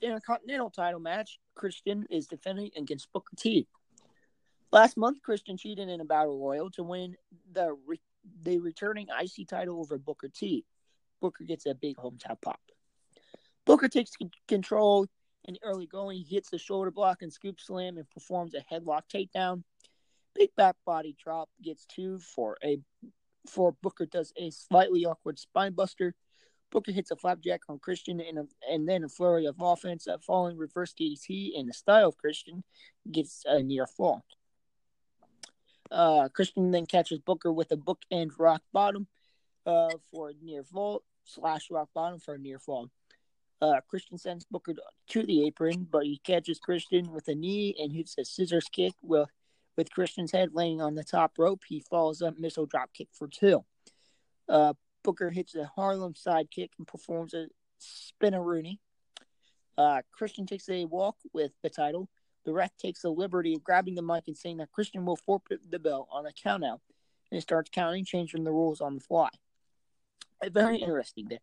Intercontinental 0.00 0.70
title 0.70 1.00
match. 1.00 1.38
Christian 1.54 2.06
is 2.10 2.26
defending 2.26 2.70
against 2.76 3.12
Booker 3.12 3.36
T. 3.36 3.66
Last 4.72 4.96
month, 4.96 5.22
Christian 5.22 5.56
cheated 5.56 5.88
in 5.88 6.00
a 6.00 6.04
battle 6.04 6.38
royal 6.38 6.70
to 6.72 6.82
win 6.82 7.16
the 7.52 7.76
re- 7.86 8.00
the 8.42 8.58
returning 8.58 9.06
IC 9.08 9.46
title 9.48 9.78
over 9.78 9.98
Booker 9.98 10.28
T. 10.28 10.64
Booker 11.20 11.44
gets 11.44 11.66
a 11.66 11.74
big 11.74 11.96
hometown 11.96 12.40
pop. 12.42 12.60
Booker 13.66 13.88
takes 13.88 14.12
control 14.48 15.06
in 15.44 15.54
the 15.54 15.60
early 15.62 15.86
going. 15.86 16.18
He 16.18 16.34
hits 16.34 16.50
the 16.50 16.58
shoulder 16.58 16.90
block 16.90 17.22
and 17.22 17.32
scoop 17.32 17.60
slam 17.60 17.96
and 17.96 18.08
performs 18.10 18.54
a 18.54 18.64
headlock 18.72 19.02
takedown. 19.12 19.62
Big 20.34 20.50
back 20.56 20.76
body 20.84 21.16
drop 21.22 21.48
gets 21.62 21.84
two 21.86 22.18
for 22.18 22.56
a 22.64 22.78
for 23.48 23.72
Booker 23.82 24.06
does 24.06 24.32
a 24.36 24.50
slightly 24.50 25.04
awkward 25.04 25.38
spine 25.38 25.72
buster. 25.72 26.14
Booker 26.70 26.92
hits 26.92 27.10
a 27.10 27.16
flapjack 27.16 27.60
on 27.68 27.78
Christian 27.78 28.20
and, 28.20 28.38
a, 28.38 28.46
and 28.68 28.88
then 28.88 29.04
a 29.04 29.08
flurry 29.08 29.46
of 29.46 29.56
offense. 29.60 30.06
A 30.06 30.18
falling 30.18 30.56
reverse 30.56 30.92
DDT 30.92 31.50
in 31.54 31.66
the 31.66 31.72
style 31.72 32.08
of 32.08 32.16
Christian 32.16 32.64
gets 33.10 33.44
a 33.46 33.62
near 33.62 33.86
fall. 33.86 34.24
Uh, 35.90 36.28
Christian 36.30 36.70
then 36.70 36.86
catches 36.86 37.18
Booker 37.20 37.52
with 37.52 37.70
a 37.70 37.76
bookend 37.76 38.30
rock 38.38 38.62
bottom 38.72 39.06
uh, 39.66 39.90
for 40.10 40.30
a 40.30 40.32
near 40.42 40.64
fall 40.64 41.04
slash 41.24 41.70
rock 41.70 41.90
bottom 41.94 42.18
for 42.18 42.34
a 42.34 42.38
near 42.38 42.58
fall. 42.58 42.90
Uh, 43.62 43.80
Christian 43.88 44.18
sends 44.18 44.44
Booker 44.44 44.74
to 45.08 45.22
the 45.22 45.46
apron, 45.46 45.86
but 45.90 46.04
he 46.04 46.18
catches 46.24 46.58
Christian 46.58 47.12
with 47.12 47.28
a 47.28 47.34
knee 47.34 47.74
and 47.78 47.92
hits 47.92 48.16
a 48.18 48.24
scissors 48.24 48.68
kick 48.70 48.94
with, 49.02 49.28
with 49.76 49.90
Christian's 49.90 50.32
head 50.32 50.50
laying 50.52 50.80
on 50.80 50.94
the 50.94 51.04
top 51.04 51.32
rope. 51.38 51.62
He 51.66 51.80
follows 51.80 52.20
up 52.20 52.38
missile 52.38 52.66
drop 52.66 52.90
kick 52.92 53.08
for 53.12 53.28
two. 53.28 53.64
Uh, 54.48 54.74
Booker 55.02 55.30
hits 55.30 55.54
a 55.54 55.64
Harlem 55.64 56.14
sidekick 56.14 56.70
and 56.78 56.86
performs 56.86 57.34
a 57.34 57.46
spinneroonie. 57.80 58.78
Uh, 59.76 60.02
Christian 60.12 60.46
takes 60.46 60.68
a 60.68 60.84
walk 60.84 61.16
with 61.32 61.52
the 61.62 61.70
title. 61.70 62.08
The 62.44 62.52
ref 62.52 62.76
takes 62.76 63.02
the 63.02 63.10
liberty 63.10 63.54
of 63.54 63.64
grabbing 63.64 63.94
the 63.94 64.02
mic 64.02 64.24
and 64.26 64.36
saying 64.36 64.58
that 64.58 64.72
Christian 64.72 65.04
will 65.04 65.16
forfeit 65.16 65.70
the 65.70 65.78
belt 65.78 66.08
on 66.10 66.26
a 66.26 66.30
countout 66.30 66.80
and 67.32 67.40
starts 67.40 67.70
counting, 67.72 68.04
changing 68.04 68.44
the 68.44 68.52
rules 68.52 68.80
on 68.80 68.94
the 68.94 69.00
fly. 69.00 69.30
Very 70.44 70.78
interesting 70.78 71.26
there. 71.28 71.38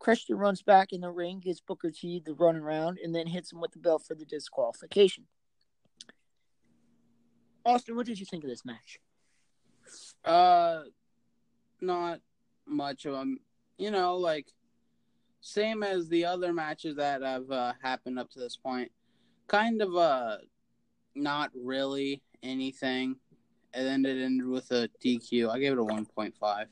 Christian 0.00 0.38
runs 0.38 0.62
back 0.62 0.92
in 0.92 1.02
the 1.02 1.10
ring, 1.10 1.38
gives 1.38 1.60
Booker 1.60 1.90
T 1.90 2.22
the 2.24 2.34
run 2.34 2.56
around, 2.56 2.98
and 3.04 3.14
then 3.14 3.26
hits 3.26 3.52
him 3.52 3.60
with 3.60 3.70
the 3.72 3.78
belt 3.78 4.02
for 4.04 4.14
the 4.14 4.24
disqualification. 4.24 5.26
Austin, 7.64 7.94
what 7.94 8.06
did 8.06 8.18
you 8.18 8.24
think 8.24 8.42
of 8.42 8.50
this 8.50 8.64
match? 8.64 8.98
Uh, 10.24 10.84
not 11.82 12.20
much 12.66 13.04
of 13.04 13.12
them. 13.12 13.38
You 13.76 13.90
know, 13.90 14.16
like 14.16 14.46
same 15.42 15.82
as 15.82 16.08
the 16.08 16.24
other 16.24 16.52
matches 16.52 16.96
that 16.96 17.22
have 17.22 17.50
uh, 17.50 17.74
happened 17.82 18.18
up 18.18 18.30
to 18.30 18.38
this 18.38 18.56
point. 18.56 18.90
Kind 19.48 19.82
of 19.82 19.94
uh, 19.94 20.38
not 21.14 21.50
really 21.54 22.22
anything, 22.42 23.16
and 23.74 23.86
then 23.86 24.06
it 24.06 24.22
ended 24.22 24.46
with 24.46 24.70
a 24.70 24.88
DQ. 25.04 25.50
I 25.50 25.58
gave 25.58 25.72
it 25.72 25.78
a 25.78 25.84
one 25.84 26.06
point 26.06 26.34
five. 26.40 26.68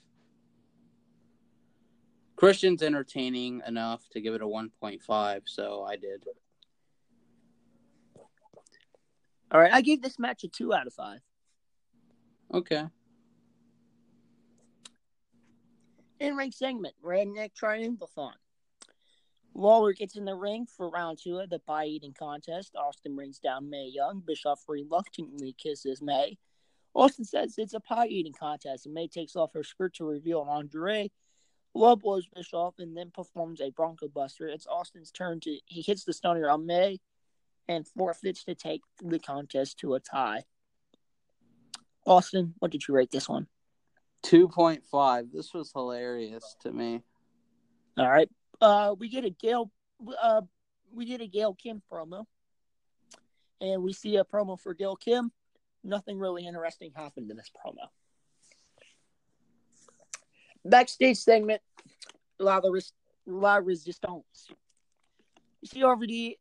Christian's 2.38 2.84
entertaining 2.84 3.62
enough 3.66 4.08
to 4.10 4.20
give 4.20 4.32
it 4.32 4.42
a 4.42 4.46
one 4.46 4.70
point 4.80 5.02
five, 5.02 5.42
so 5.46 5.82
I 5.82 5.96
did. 5.96 6.24
All 9.50 9.60
right, 9.60 9.72
I 9.72 9.80
gave 9.80 10.02
this 10.02 10.20
match 10.20 10.44
a 10.44 10.48
two 10.48 10.72
out 10.72 10.86
of 10.86 10.94
five. 10.94 11.18
Okay. 12.54 12.84
In 16.20 16.36
ring 16.36 16.52
segment, 16.52 16.94
Redneck 17.04 17.50
Triumphathon. 17.60 18.34
Lawler 19.54 19.92
gets 19.92 20.14
in 20.14 20.24
the 20.24 20.36
ring 20.36 20.68
for 20.76 20.88
round 20.90 21.18
two 21.20 21.40
of 21.40 21.50
the 21.50 21.58
pie 21.58 21.86
eating 21.86 22.14
contest. 22.16 22.76
Austin 22.76 23.16
brings 23.16 23.40
down 23.40 23.68
Mae 23.68 23.90
Young. 23.92 24.22
Bischoff 24.24 24.60
reluctantly 24.68 25.56
kisses 25.58 26.00
Mae. 26.00 26.38
Austin 26.94 27.24
says 27.24 27.56
it's 27.58 27.74
a 27.74 27.80
pie 27.80 28.06
eating 28.06 28.32
contest, 28.32 28.86
and 28.86 28.94
Mae 28.94 29.08
takes 29.08 29.34
off 29.34 29.54
her 29.54 29.64
skirt 29.64 29.94
to 29.94 30.04
reveal 30.04 30.46
lingerie. 30.46 31.10
Low 31.74 31.94
blows 31.96 32.26
Bischoff 32.34 32.74
and 32.78 32.96
then 32.96 33.10
performs 33.10 33.60
a 33.60 33.70
Bronco 33.70 34.08
Buster. 34.08 34.48
It's 34.48 34.66
Austin's 34.66 35.10
turn 35.10 35.40
to 35.40 35.58
he 35.66 35.82
hits 35.82 36.04
the 36.04 36.12
stunner 36.12 36.48
on 36.48 36.66
Mae 36.66 36.98
and 37.68 37.86
forfeits 37.86 38.44
to 38.44 38.54
take 38.54 38.82
the 39.02 39.18
contest 39.18 39.78
to 39.80 39.94
a 39.94 40.00
tie. 40.00 40.44
Austin, 42.06 42.54
what 42.58 42.70
did 42.70 42.88
you 42.88 42.94
rate 42.94 43.10
this 43.10 43.28
one? 43.28 43.46
Two 44.22 44.48
point 44.48 44.84
five. 44.90 45.26
This 45.32 45.54
was 45.54 45.70
hilarious 45.72 46.56
to 46.62 46.72
me. 46.72 47.02
All 47.96 48.10
right. 48.10 48.28
Uh, 48.60 48.94
we 48.98 49.08
get 49.08 49.24
a 49.24 49.30
Gail. 49.30 49.70
Uh, 50.20 50.42
we 50.92 51.04
get 51.04 51.20
a 51.20 51.26
Gail 51.26 51.54
Kim 51.54 51.82
promo, 51.92 52.24
and 53.60 53.82
we 53.82 53.92
see 53.92 54.16
a 54.16 54.24
promo 54.24 54.58
for 54.58 54.74
Gail 54.74 54.96
Kim. 54.96 55.30
Nothing 55.84 56.18
really 56.18 56.46
interesting 56.46 56.92
happened 56.96 57.30
in 57.30 57.36
this 57.36 57.50
promo. 57.50 57.88
Backstage 60.64 61.16
segment. 61.16 61.62
La, 62.38 62.58
Res- 62.58 62.92
La 63.26 63.56
Resistance. 63.56 64.48
You 65.60 65.68
see 65.68 65.80
RVD 65.80 66.36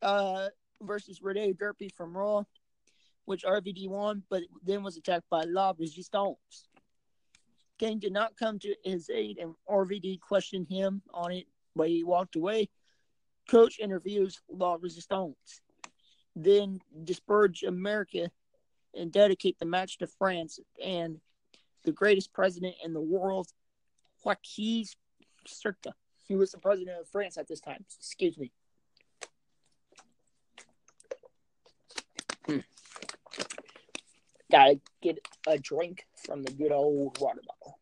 uh, 0.00 0.48
versus 0.80 1.20
Rene 1.22 1.52
Dupree 1.52 1.90
from 1.90 2.16
Raw, 2.16 2.44
which 3.26 3.44
RVD 3.44 3.88
won, 3.88 4.22
but 4.30 4.42
then 4.64 4.82
was 4.82 4.96
attacked 4.96 5.28
by 5.30 5.44
La 5.44 5.74
Resistance. 5.78 6.68
Kane 7.78 7.98
did 7.98 8.12
not 8.12 8.36
come 8.36 8.58
to 8.60 8.74
his 8.84 9.10
aid, 9.10 9.38
and 9.38 9.54
RVD 9.68 10.20
questioned 10.20 10.68
him 10.68 11.02
on 11.12 11.32
it, 11.32 11.46
but 11.74 11.88
he 11.88 12.04
walked 12.04 12.36
away. 12.36 12.68
Coach 13.50 13.78
interviews 13.80 14.40
La 14.48 14.76
Resistance, 14.80 15.60
then 16.36 16.80
disperse 17.04 17.62
America 17.62 18.30
and 18.94 19.10
dedicate 19.10 19.58
the 19.58 19.66
match 19.66 19.98
to 19.98 20.06
France 20.06 20.60
and 20.82 21.20
the 21.84 21.92
greatest 21.92 22.32
president 22.32 22.76
in 22.84 22.92
the 22.92 23.00
world, 23.00 23.48
Jacques 24.24 24.42
Chirac. 24.44 25.92
He 26.26 26.36
was 26.36 26.52
the 26.52 26.58
president 26.58 27.00
of 27.00 27.08
France 27.08 27.36
at 27.36 27.48
this 27.48 27.60
time. 27.60 27.84
Excuse 27.98 28.38
me. 28.38 28.52
Hmm. 32.46 32.58
Gotta 34.50 34.80
get 35.00 35.18
a 35.46 35.58
drink 35.58 36.06
from 36.26 36.42
the 36.42 36.52
good 36.52 36.72
old 36.72 37.18
water 37.20 37.40
bottle. 37.46 37.78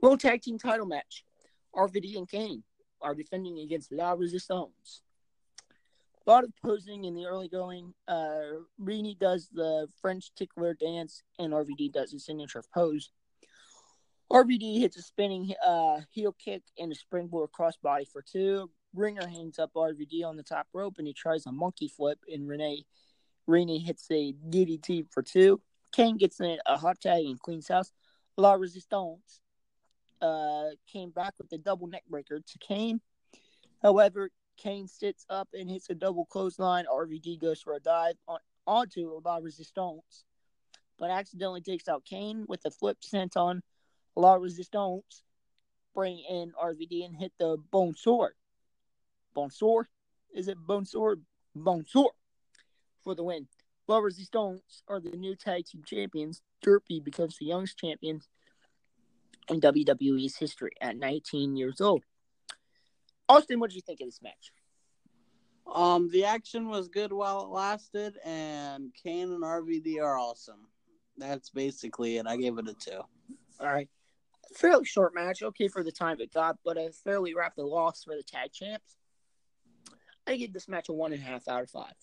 World 0.00 0.20
Tag 0.20 0.42
Team 0.42 0.58
title 0.58 0.86
match. 0.86 1.24
RVD 1.74 2.16
and 2.16 2.28
Kane 2.28 2.62
are 3.00 3.14
defending 3.14 3.58
against 3.58 3.92
La 3.92 4.12
Resistance. 4.12 5.02
A 6.26 6.30
lot 6.30 6.44
of 6.44 6.52
posing 6.62 7.04
in 7.04 7.14
the 7.14 7.26
early 7.26 7.48
going. 7.48 7.94
Uh, 8.06 8.62
Rene 8.78 9.16
does 9.20 9.48
the 9.52 9.88
French 10.00 10.34
tickler 10.34 10.74
dance, 10.74 11.22
and 11.38 11.52
RVD 11.52 11.92
does 11.92 12.12
his 12.12 12.24
signature 12.24 12.62
pose. 12.74 13.10
RVD 14.32 14.78
hits 14.78 14.96
a 14.96 15.02
spinning 15.02 15.52
uh, 15.66 16.00
heel 16.10 16.32
kick 16.32 16.62
and 16.78 16.92
a 16.92 16.94
springboard 16.94 17.50
crossbody 17.50 18.06
for 18.06 18.22
two. 18.22 18.70
Grenier 18.94 19.26
hangs 19.26 19.58
up 19.58 19.72
RVD 19.74 20.24
on 20.24 20.36
the 20.36 20.42
top 20.42 20.68
rope, 20.72 20.96
and 20.98 21.06
he 21.06 21.12
tries 21.12 21.46
a 21.46 21.52
monkey 21.52 21.88
flip, 21.88 22.18
and 22.32 22.48
Renee 22.48 22.84
Rini 23.48 23.84
hits 23.84 24.06
a 24.10 24.32
DDT 24.48 25.06
for 25.10 25.22
two. 25.22 25.60
Kane 25.92 26.16
gets 26.16 26.40
in 26.40 26.58
a 26.66 26.76
hot 26.76 27.00
tag 27.00 27.24
and 27.24 27.40
cleans 27.40 27.68
house. 27.68 27.92
La 28.36 28.52
Resistance 28.52 29.40
uh, 30.22 30.68
came 30.90 31.10
back 31.10 31.34
with 31.38 31.50
a 31.52 31.58
double 31.58 31.88
neck 31.88 32.04
breaker 32.08 32.38
to 32.38 32.58
Kane. 32.58 33.00
However, 33.82 34.30
Kane 34.56 34.86
sits 34.86 35.26
up 35.28 35.48
and 35.52 35.68
hits 35.68 35.90
a 35.90 35.94
double 35.94 36.26
clothesline. 36.26 36.84
RVD 36.86 37.40
goes 37.40 37.60
for 37.60 37.74
a 37.74 37.80
dive 37.80 38.14
on, 38.28 38.38
onto 38.66 39.20
La 39.24 39.38
Resistance, 39.38 40.24
but 40.98 41.10
accidentally 41.10 41.62
takes 41.62 41.88
out 41.88 42.04
Kane 42.04 42.44
with 42.46 42.64
a 42.64 42.70
flip 42.70 42.98
senton 43.00 43.62
La 44.16 44.34
Resistance. 44.34 45.22
Bring 45.94 46.22
in 46.28 46.52
RVD 46.60 47.04
and 47.04 47.16
hit 47.16 47.32
the 47.38 47.56
Bone 47.70 47.94
Sword. 47.96 48.34
Bone 49.34 49.50
Sword? 49.50 49.86
Is 50.34 50.48
it 50.48 50.58
Bone 50.58 50.86
Sword? 50.86 51.22
Bone 51.54 51.84
Sword 51.86 52.12
for 53.02 53.14
the 53.14 53.24
win. 53.24 53.48
La 53.88 53.98
Resistance 53.98 54.82
are 54.86 55.00
the 55.00 55.16
new 55.16 55.34
tag 55.34 55.66
team 55.66 55.82
champions. 55.84 56.42
Dupree 56.62 57.00
becomes 57.00 57.36
the 57.38 57.46
youngest 57.46 57.78
champion 57.78 58.20
in 59.48 59.60
WWE's 59.60 60.36
history 60.36 60.72
at 60.80 60.96
19 60.96 61.56
years 61.56 61.80
old. 61.80 62.04
Austin, 63.28 63.58
what 63.58 63.70
did 63.70 63.76
you 63.76 63.82
think 63.82 64.00
of 64.00 64.06
this 64.06 64.22
match? 64.22 64.52
Um, 65.72 66.08
the 66.10 66.24
action 66.24 66.68
was 66.68 66.88
good 66.88 67.12
while 67.12 67.42
it 67.42 67.48
lasted, 67.48 68.16
and 68.24 68.92
Kane 68.94 69.32
and 69.32 69.42
RVD 69.42 70.00
are 70.02 70.18
awesome. 70.18 70.66
That's 71.16 71.50
basically 71.50 72.16
it. 72.16 72.26
I 72.26 72.36
gave 72.36 72.58
it 72.58 72.68
a 72.68 72.74
two. 72.74 73.00
All 73.60 73.66
right. 73.66 73.88
Fairly 74.54 74.84
short 74.84 75.14
match, 75.14 75.42
okay 75.42 75.68
for 75.68 75.82
the 75.84 75.92
time 75.92 76.20
it 76.20 76.32
got, 76.32 76.58
but 76.64 76.76
a 76.76 76.90
fairly 77.04 77.34
rapid 77.34 77.64
loss 77.64 78.02
for 78.04 78.16
the 78.16 78.22
tag 78.22 78.52
champs. 78.52 78.96
I 80.26 80.36
give 80.36 80.52
this 80.52 80.68
match 80.68 80.88
a 80.88 80.92
one 80.92 81.12
and 81.12 81.22
a 81.22 81.24
half 81.24 81.48
out 81.48 81.62
of 81.62 81.70
five. 81.70 81.94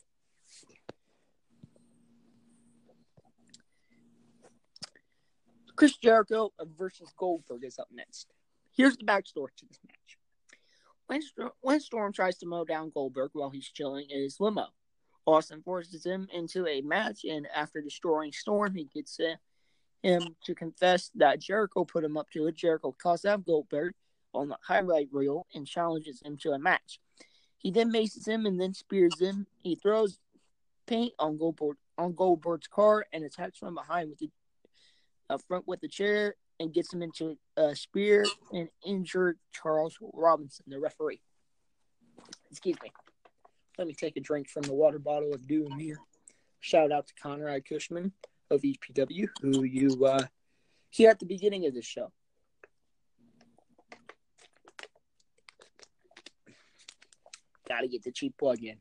Chris 5.75 5.95
Jericho 5.97 6.51
versus 6.75 7.13
Goldberg 7.15 7.63
is 7.63 7.77
up 7.77 7.89
next. 7.91 8.33
Here's 8.75 8.97
the 8.97 9.05
backstory 9.05 9.49
to 9.57 9.65
this 9.67 9.79
match. 9.87 10.17
when, 11.05 11.21
when 11.61 11.79
Storm 11.79 12.11
tries 12.11 12.37
to 12.39 12.47
mow 12.47 12.63
down 12.63 12.89
Goldberg 12.89 13.31
while 13.33 13.51
he's 13.51 13.69
chilling 13.69 14.07
in 14.09 14.23
his 14.23 14.39
limo, 14.39 14.67
Austin 15.27 15.61
forces 15.61 16.05
him 16.05 16.27
into 16.33 16.65
a 16.65 16.81
match, 16.81 17.25
and 17.25 17.47
after 17.53 17.81
destroying 17.81 18.31
Storm, 18.31 18.73
he 18.73 18.85
gets 18.85 19.19
uh, 19.19 19.35
him 20.07 20.35
to 20.45 20.55
confess 20.55 21.11
that 21.15 21.41
Jericho 21.41 21.83
put 21.83 22.03
him 22.03 22.17
up 22.17 22.29
to 22.31 22.47
it. 22.47 22.55
Jericho 22.55 22.95
calls 22.97 23.25
out 23.25 23.45
Goldberg 23.45 23.93
on 24.33 24.47
the 24.47 24.57
highlight 24.65 25.09
reel 25.11 25.45
and 25.53 25.67
challenges 25.67 26.21
him 26.21 26.37
to 26.37 26.51
a 26.51 26.59
match. 26.59 26.99
He 27.57 27.71
then 27.71 27.91
maces 27.91 28.25
him 28.25 28.45
and 28.45 28.59
then 28.59 28.73
spears 28.73 29.19
him. 29.19 29.47
He 29.63 29.75
throws 29.75 30.19
paint 30.85 31.13
on 31.19 31.37
Goldberg 31.37 31.77
on 31.97 32.13
Goldberg's 32.13 32.67
car 32.67 33.05
and 33.11 33.23
attacks 33.23 33.57
from 33.57 33.75
behind 33.75 34.09
with 34.09 34.19
the 34.19 34.29
uh, 35.29 35.37
front 35.47 35.67
with 35.67 35.81
the 35.81 35.87
chair 35.87 36.35
and 36.59 36.73
gets 36.73 36.93
him 36.93 37.01
into 37.01 37.37
a 37.57 37.75
spear 37.75 38.23
and 38.53 38.69
injured 38.85 39.37
Charles 39.51 39.97
Robinson, 40.13 40.65
the 40.67 40.79
referee. 40.79 41.21
Excuse 42.49 42.77
me. 42.81 42.91
Let 43.77 43.87
me 43.87 43.93
take 43.93 44.15
a 44.15 44.21
drink 44.21 44.47
from 44.47 44.63
the 44.63 44.73
water 44.73 44.99
bottle 44.99 45.33
of 45.33 45.47
doom 45.47 45.77
here. 45.77 45.97
Shout 46.61 46.91
out 46.91 47.07
to 47.07 47.13
Conrad 47.21 47.65
Cushman 47.65 48.11
of 48.49 48.61
EPW, 48.61 49.27
who 49.41 49.63
you 49.63 50.05
uh, 50.05 50.23
hear 50.89 51.09
at 51.09 51.19
the 51.19 51.25
beginning 51.25 51.65
of 51.65 51.73
the 51.73 51.81
show. 51.81 52.11
Gotta 57.67 57.87
get 57.87 58.03
the 58.03 58.11
cheap 58.11 58.37
plug 58.37 58.63
in. 58.63 58.77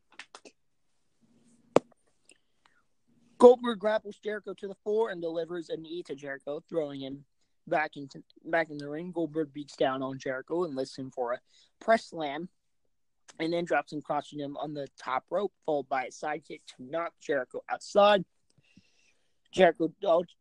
Goldberg 3.39 3.79
grapples 3.79 4.19
Jericho 4.23 4.55
to 4.55 4.69
the 4.69 4.75
floor 4.77 5.11
and 5.11 5.21
delivers 5.21 5.69
a 5.69 5.77
knee 5.77 6.03
to 6.05 6.15
Jericho, 6.15 6.63
throwing 6.69 7.01
him 7.01 7.25
back 7.67 7.97
into 7.97 8.23
back 8.45 8.71
in 8.71 8.79
the 8.79 8.89
ring. 8.89 9.13
Goldberg 9.13 9.53
beats 9.53 9.77
down 9.77 10.03
on 10.03 10.19
Jericho 10.19 10.65
and 10.65 10.75
lifts 10.75 10.97
him 10.97 11.11
for 11.11 11.35
a 11.35 11.39
press 11.81 12.07
slam, 12.07 12.49
and 13.39 13.53
then 13.53 13.65
drops 13.65 13.93
him, 13.93 14.01
crushing 14.01 14.39
him 14.39 14.57
on 14.57 14.73
the 14.73 14.87
top 14.99 15.25
rope, 15.31 15.53
followed 15.67 15.89
by 15.89 16.05
a 16.05 16.11
sidekick 16.11 16.61
to 16.69 16.75
knock 16.79 17.13
Jericho 17.21 17.63
outside. 17.69 18.25
Jericho 19.57 19.91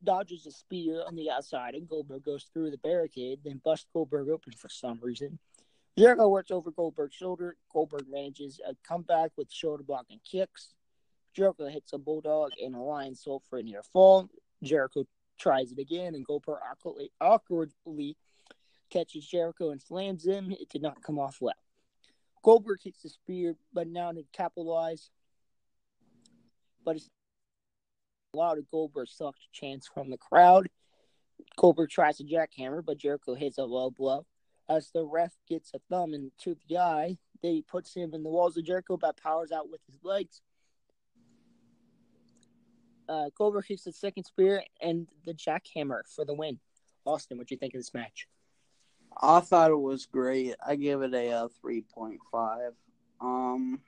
dodges 0.03 0.45
a 0.45 0.51
spear 0.51 1.01
on 1.07 1.15
the 1.15 1.31
outside, 1.31 1.73
and 1.73 1.87
Goldberg 1.87 2.23
goes 2.23 2.49
through 2.51 2.69
the 2.69 2.77
barricade, 2.77 3.39
then 3.45 3.61
busts 3.63 3.87
Goldberg 3.93 4.27
open 4.27 4.51
for 4.51 4.67
some 4.67 4.99
reason. 5.01 5.39
Jericho 5.97 6.27
works 6.27 6.51
over 6.51 6.69
Goldberg's 6.69 7.15
shoulder. 7.15 7.55
Goldberg 7.71 8.07
manages 8.09 8.59
a 8.67 8.75
comeback 8.85 9.31
with 9.37 9.49
shoulder 9.49 9.83
block 9.83 10.07
and 10.11 10.19
kicks. 10.29 10.73
Jericho 11.33 11.67
hits 11.69 11.93
a 11.93 11.97
bulldog 11.97 12.51
and 12.61 12.75
a 12.75 12.77
Lionsault 12.77 13.43
for 13.49 13.59
a 13.59 13.63
near 13.63 13.83
fall. 13.83 14.29
Jericho 14.61 15.05
tries 15.39 15.71
it 15.71 15.79
again, 15.79 16.13
and 16.15 16.25
Goldberg 16.25 16.59
awkwardly, 16.69 17.09
awkwardly 17.21 18.17
catches 18.89 19.25
Jericho 19.25 19.69
and 19.69 19.81
slams 19.81 20.25
him. 20.25 20.51
It 20.51 20.67
did 20.67 20.81
not 20.81 21.01
come 21.01 21.19
off 21.19 21.37
well. 21.39 21.53
Goldberg 22.43 22.81
hits 22.83 23.01
the 23.01 23.09
spear, 23.09 23.55
but 23.73 23.87
now 23.87 24.11
to 24.11 24.25
capitalize. 24.33 25.09
But 26.83 26.97
it's 26.97 27.09
a 28.39 28.61
Goldberg 28.69 29.07
sucked 29.07 29.51
chance 29.51 29.87
from 29.91 30.09
the 30.09 30.17
crowd. 30.17 30.67
Goldberg 31.57 31.89
tries 31.89 32.17
to 32.17 32.23
jackhammer, 32.23 32.83
but 32.83 32.97
Jericho 32.97 33.35
hits 33.35 33.57
a 33.57 33.63
low 33.63 33.89
blow. 33.89 34.25
As 34.67 34.89
the 34.91 35.05
ref 35.05 35.33
gets 35.47 35.71
a 35.73 35.79
thumb 35.89 36.13
into 36.13 36.55
the 36.67 36.77
eye, 36.77 37.17
they 37.43 37.61
puts 37.61 37.93
him 37.93 38.13
in 38.13 38.23
the 38.23 38.29
walls 38.29 38.57
of 38.57 38.65
Jericho, 38.65 38.97
but 38.97 39.17
powers 39.17 39.51
out 39.51 39.69
with 39.69 39.81
his 39.85 40.03
legs. 40.03 40.41
Uh, 43.07 43.29
Goldberg 43.37 43.65
hits 43.67 43.83
the 43.83 43.93
second 43.93 44.23
spear 44.23 44.63
and 44.81 45.07
the 45.25 45.33
jackhammer 45.33 46.01
for 46.07 46.25
the 46.25 46.33
win. 46.33 46.59
Austin, 47.05 47.37
what 47.37 47.47
do 47.47 47.53
you 47.53 47.59
think 47.59 47.75
of 47.75 47.79
this 47.79 47.93
match? 47.93 48.27
I 49.21 49.39
thought 49.39 49.71
it 49.71 49.79
was 49.79 50.07
great. 50.07 50.55
I 50.65 50.75
give 50.75 51.01
it 51.03 51.13
a, 51.13 51.29
a 51.29 51.45
uh, 51.45 51.47
three 51.61 51.81
point 51.81 52.19
five. 52.31 52.73
Um, 53.21 53.79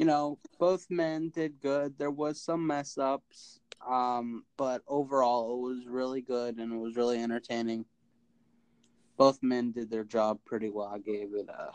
you 0.00 0.06
know, 0.06 0.38
both 0.58 0.86
men 0.88 1.28
did 1.28 1.60
good. 1.60 1.98
There 1.98 2.10
was 2.10 2.40
some 2.40 2.66
mess 2.66 2.96
ups, 2.96 3.60
um, 3.86 4.46
but 4.56 4.80
overall 4.88 5.52
it 5.52 5.74
was 5.74 5.86
really 5.86 6.22
good 6.22 6.56
and 6.56 6.72
it 6.72 6.78
was 6.78 6.96
really 6.96 7.22
entertaining. 7.22 7.84
Both 9.18 9.40
men 9.42 9.72
did 9.72 9.90
their 9.90 10.04
job 10.04 10.38
pretty 10.46 10.70
well. 10.70 10.86
I 10.86 11.00
gave 11.00 11.34
it 11.34 11.50
a 11.50 11.72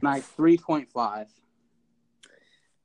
like 0.00 0.24
three 0.24 0.56
point 0.56 0.90
five. 0.90 1.28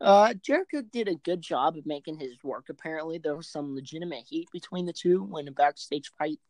Uh, 0.01 0.33
Jericho 0.33 0.81
did 0.81 1.07
a 1.07 1.15
good 1.15 1.41
job 1.41 1.77
of 1.77 1.85
making 1.85 2.19
his 2.19 2.43
work. 2.43 2.65
Apparently, 2.67 3.19
there 3.19 3.37
was 3.37 3.47
some 3.47 3.73
legitimate 3.73 4.25
heat 4.27 4.49
between 4.51 4.85
the 4.85 4.91
two 4.91 5.23
when 5.23 5.47
a 5.47 5.51
backstage 5.51 6.11
fight 6.19 6.41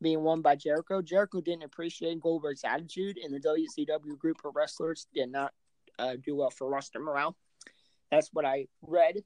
being 0.00 0.22
won 0.22 0.40
by 0.40 0.54
Jericho. 0.54 1.02
Jericho 1.02 1.40
didn't 1.40 1.64
appreciate 1.64 2.20
Goldberg's 2.20 2.62
attitude, 2.62 3.18
and 3.18 3.34
the 3.34 3.40
WCW 3.40 4.16
group 4.16 4.36
of 4.44 4.54
wrestlers 4.54 5.08
did 5.12 5.32
not 5.32 5.52
uh, 5.98 6.16
do 6.22 6.36
well 6.36 6.50
for 6.50 6.68
roster 6.68 7.00
morale. 7.00 7.36
That's 8.10 8.30
what 8.32 8.44
I 8.44 8.68
read 8.82 9.22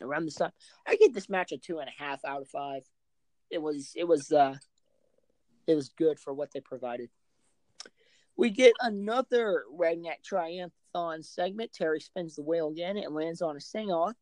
around 0.00 0.26
this 0.26 0.36
time. 0.36 0.52
I 0.86 0.96
give 0.96 1.14
this 1.14 1.28
match 1.28 1.52
a 1.52 1.58
two 1.58 1.78
and 1.78 1.88
a 1.88 2.02
half 2.02 2.24
out 2.24 2.42
of 2.42 2.48
five. 2.48 2.82
It 3.50 3.62
was 3.62 3.92
it 3.96 4.04
was 4.04 4.32
uh 4.32 4.56
it 5.66 5.74
was 5.74 5.88
good 5.88 6.18
for 6.20 6.32
what 6.32 6.52
they 6.52 6.60
provided. 6.60 7.10
We 8.36 8.50
get 8.50 8.74
another 8.80 9.64
Redneck 9.74 10.22
Triumph-thon 10.22 11.22
segment. 11.22 11.72
Terry 11.72 12.00
spins 12.00 12.36
the 12.36 12.42
wheel 12.42 12.68
again 12.68 12.98
and 12.98 13.14
lands 13.14 13.40
on 13.40 13.56
a 13.56 13.60
sing 13.60 13.90
off. 13.90 14.14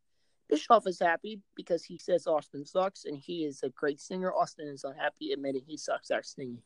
Bischoff 0.48 0.86
is 0.86 1.00
happy 1.00 1.40
because 1.56 1.84
he 1.84 1.98
says 1.98 2.26
Austin 2.26 2.64
sucks 2.64 3.06
and 3.06 3.18
he 3.18 3.44
is 3.44 3.62
a 3.62 3.70
great 3.70 4.00
singer. 4.00 4.32
Austin 4.32 4.68
is 4.68 4.84
unhappy 4.84 5.32
admitting 5.32 5.62
he 5.66 5.76
sucks 5.76 6.10
at 6.10 6.24
singing. 6.26 6.62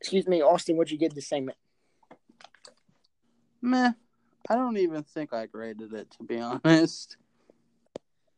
Excuse 0.00 0.26
me, 0.26 0.42
Austin, 0.42 0.76
what'd 0.76 0.90
you 0.90 0.98
give 0.98 1.14
the 1.14 1.20
segment? 1.20 1.58
Meh. 3.66 3.90
I 4.48 4.54
don't 4.54 4.76
even 4.76 5.02
think 5.02 5.32
I 5.32 5.46
graded 5.46 5.92
it 5.92 6.10
to 6.12 6.22
be 6.22 6.38
honest. 6.64 7.16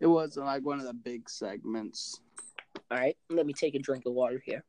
It 0.00 0.06
wasn't 0.06 0.46
like 0.46 0.64
one 0.64 0.78
of 0.78 0.86
the 0.86 0.94
big 0.94 1.28
segments. 1.28 2.20
All 2.90 2.98
right, 2.98 3.16
let 3.28 3.44
me 3.46 3.52
take 3.52 3.74
a 3.74 3.78
drink 3.78 4.06
of 4.06 4.14
water 4.14 4.42
here. 4.44 4.64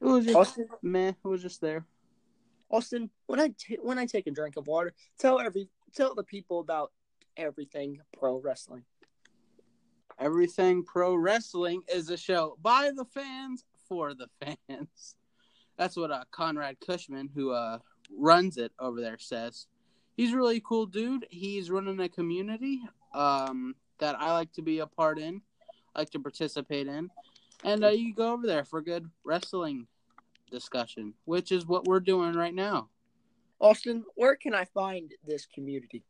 It 0.00 0.04
was 0.04 0.26
just 0.26 0.36
Austin, 0.36 0.68
meh. 0.82 1.08
It 1.08 1.28
was 1.28 1.40
just 1.40 1.60
there. 1.60 1.86
Austin, 2.70 3.08
when 3.26 3.40
I 3.40 3.54
t- 3.58 3.78
when 3.80 3.98
I 3.98 4.04
take 4.04 4.26
a 4.26 4.30
drink 4.30 4.56
of 4.56 4.66
water, 4.66 4.92
tell 5.18 5.40
every 5.40 5.68
tell 5.94 6.14
the 6.14 6.24
people 6.24 6.60
about 6.60 6.92
everything 7.36 7.98
pro 8.18 8.38
wrestling. 8.38 8.84
Everything 10.18 10.84
pro 10.84 11.14
wrestling 11.14 11.82
is 11.88 12.10
a 12.10 12.16
show 12.18 12.58
by 12.60 12.90
the 12.94 13.06
fans 13.06 13.64
for 13.88 14.12
the 14.14 14.28
fans. 14.40 15.16
That's 15.78 15.96
what 15.96 16.10
uh, 16.10 16.24
Conrad 16.30 16.76
Cushman, 16.80 17.30
who 17.34 17.52
uh, 17.52 17.78
runs 18.14 18.58
it 18.58 18.72
over 18.78 19.00
there, 19.00 19.18
says 19.18 19.66
he's 20.16 20.32
a 20.32 20.36
really 20.36 20.60
cool 20.60 20.86
dude. 20.86 21.26
He's 21.30 21.70
running 21.70 22.00
a 22.00 22.08
community 22.08 22.80
um, 23.14 23.74
that 23.98 24.16
I 24.18 24.32
like 24.32 24.52
to 24.54 24.62
be 24.62 24.80
a 24.80 24.86
part 24.86 25.18
in, 25.18 25.42
like 25.96 26.10
to 26.10 26.18
participate 26.18 26.86
in, 26.86 27.10
and 27.64 27.84
uh, 27.84 27.88
you 27.88 28.14
go 28.14 28.32
over 28.32 28.46
there 28.46 28.64
for 28.64 28.80
good 28.80 29.08
wrestling 29.24 29.86
discussion, 30.50 31.14
which 31.24 31.52
is 31.52 31.66
what 31.66 31.84
we're 31.84 32.00
doing 32.00 32.34
right 32.34 32.54
now. 32.54 32.88
Austin, 33.60 34.04
where 34.16 34.34
can 34.34 34.54
I 34.54 34.64
find 34.64 35.12
this 35.26 35.46
community? 35.46 36.02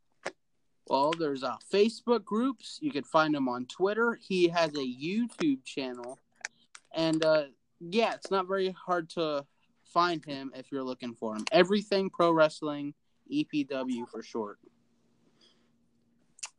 Well, 0.88 1.12
there's 1.12 1.44
uh, 1.44 1.56
Facebook 1.72 2.24
groups. 2.24 2.78
You 2.82 2.90
can 2.90 3.04
find 3.04 3.34
him 3.34 3.48
on 3.48 3.66
Twitter. 3.66 4.18
He 4.20 4.48
has 4.48 4.70
a 4.70 4.78
YouTube 4.78 5.64
channel, 5.64 6.18
and 6.94 7.24
uh, 7.24 7.44
yeah, 7.80 8.14
it's 8.14 8.30
not 8.30 8.48
very 8.48 8.70
hard 8.70 9.10
to 9.10 9.44
find 9.84 10.24
him 10.24 10.50
if 10.54 10.72
you're 10.72 10.82
looking 10.82 11.14
for 11.14 11.36
him. 11.36 11.44
Everything 11.52 12.10
Pro 12.10 12.32
Wrestling 12.32 12.94
EPW 13.32 14.08
for 14.08 14.22
short. 14.22 14.58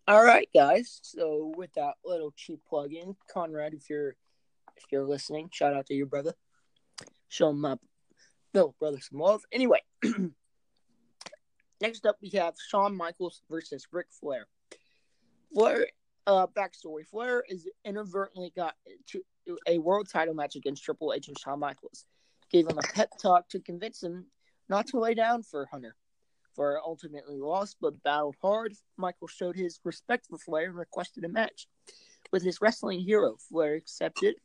All 0.08 0.24
right, 0.24 0.50
guys. 0.54 1.00
So 1.02 1.54
with 1.56 1.74
that 1.76 1.94
little 2.04 2.34
cheap 2.36 2.60
plug-in, 2.68 3.16
Conrad, 3.32 3.74
if 3.74 3.90
you're 3.90 4.16
if 4.76 4.84
you're 4.92 5.06
listening, 5.06 5.50
shout 5.52 5.74
out 5.74 5.86
to 5.88 5.94
your 5.94 6.08
brother. 6.08 6.34
Show 7.30 7.50
him 7.50 7.64
up, 7.64 7.80
no 8.54 8.76
brother 8.80 9.00
some 9.00 9.20
love. 9.20 9.44
Anyway, 9.52 9.80
next 11.82 12.06
up 12.06 12.18
we 12.22 12.30
have 12.32 12.56
Shawn 12.70 12.98
Michaels 12.98 13.42
versus 13.50 13.88
Ric 13.92 14.08
Flair. 14.12 14.48
Flair, 15.54 15.88
uh, 16.28 16.48
backstory: 16.48 17.08
Flair 17.08 17.44
is 17.48 17.70
inadvertently 17.86 18.52
got 18.56 18.76
to 19.08 19.24
a 19.68 19.78
world 19.78 20.10
title 20.10 20.34
match 20.34 20.56
against 20.56 20.84
Triple 20.84 21.14
H 21.14 21.30
and 21.30 21.40
Shawn 21.40 21.60
Michaels. 21.60 22.06
Gave 22.52 22.68
him 22.68 22.78
a 22.78 22.94
pep 22.94 23.10
talk 23.22 23.48
to 23.50 23.60
convince 23.60 24.04
him 24.04 24.26
not 24.70 24.88
to 24.88 25.00
lay 25.00 25.14
down 25.14 25.44
for 25.44 25.66
Hunter. 25.72 25.96
Flair 26.56 26.80
ultimately 26.86 27.38
lost, 27.38 27.78
but 27.82 28.02
battled 28.04 28.36
hard. 28.42 28.74
Michael 28.98 29.28
showed 29.28 29.56
his 29.56 29.80
respect 29.84 30.28
for 30.28 30.38
Flair 30.38 30.66
and 30.66 30.76
requested 30.76 31.24
a 31.24 31.30
match 31.30 31.68
with 32.32 32.44
his 32.44 32.60
wrestling 32.62 33.00
hero. 33.00 33.38
Flair 33.50 33.76
accepted, 33.76 34.36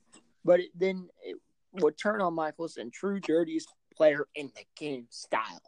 but 0.44 0.60
it, 0.60 0.70
then 0.74 1.08
it 1.22 1.36
would 1.72 1.98
turn 1.98 2.20
on 2.20 2.34
Michaels 2.34 2.76
and 2.76 2.92
true 2.92 3.20
dirtiest 3.20 3.68
player 3.94 4.26
in 4.34 4.50
the 4.54 4.64
game 4.76 5.06
style. 5.10 5.62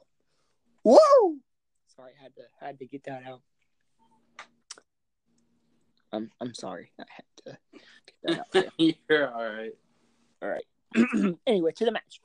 Whoa! 0.83 1.37
Sorry, 1.95 2.13
I 2.19 2.23
had 2.23 2.35
to 2.37 2.43
had 2.61 2.79
to 2.79 2.87
get 2.87 3.05
that 3.05 3.25
out. 3.27 3.43
I'm 6.13 6.31
I'm 6.41 6.55
sorry. 6.55 6.93
I 6.99 7.05
had 7.09 7.25
to 7.37 7.59
get 8.07 8.45
that 8.55 8.67
out. 8.79 8.95
You're 9.09 9.33
all 9.33 9.45
right. 9.45 9.73
All 10.43 10.49
right. 10.49 11.37
anyway, 11.47 11.73
to 11.73 11.85
the 11.85 11.93
match. 11.93 12.21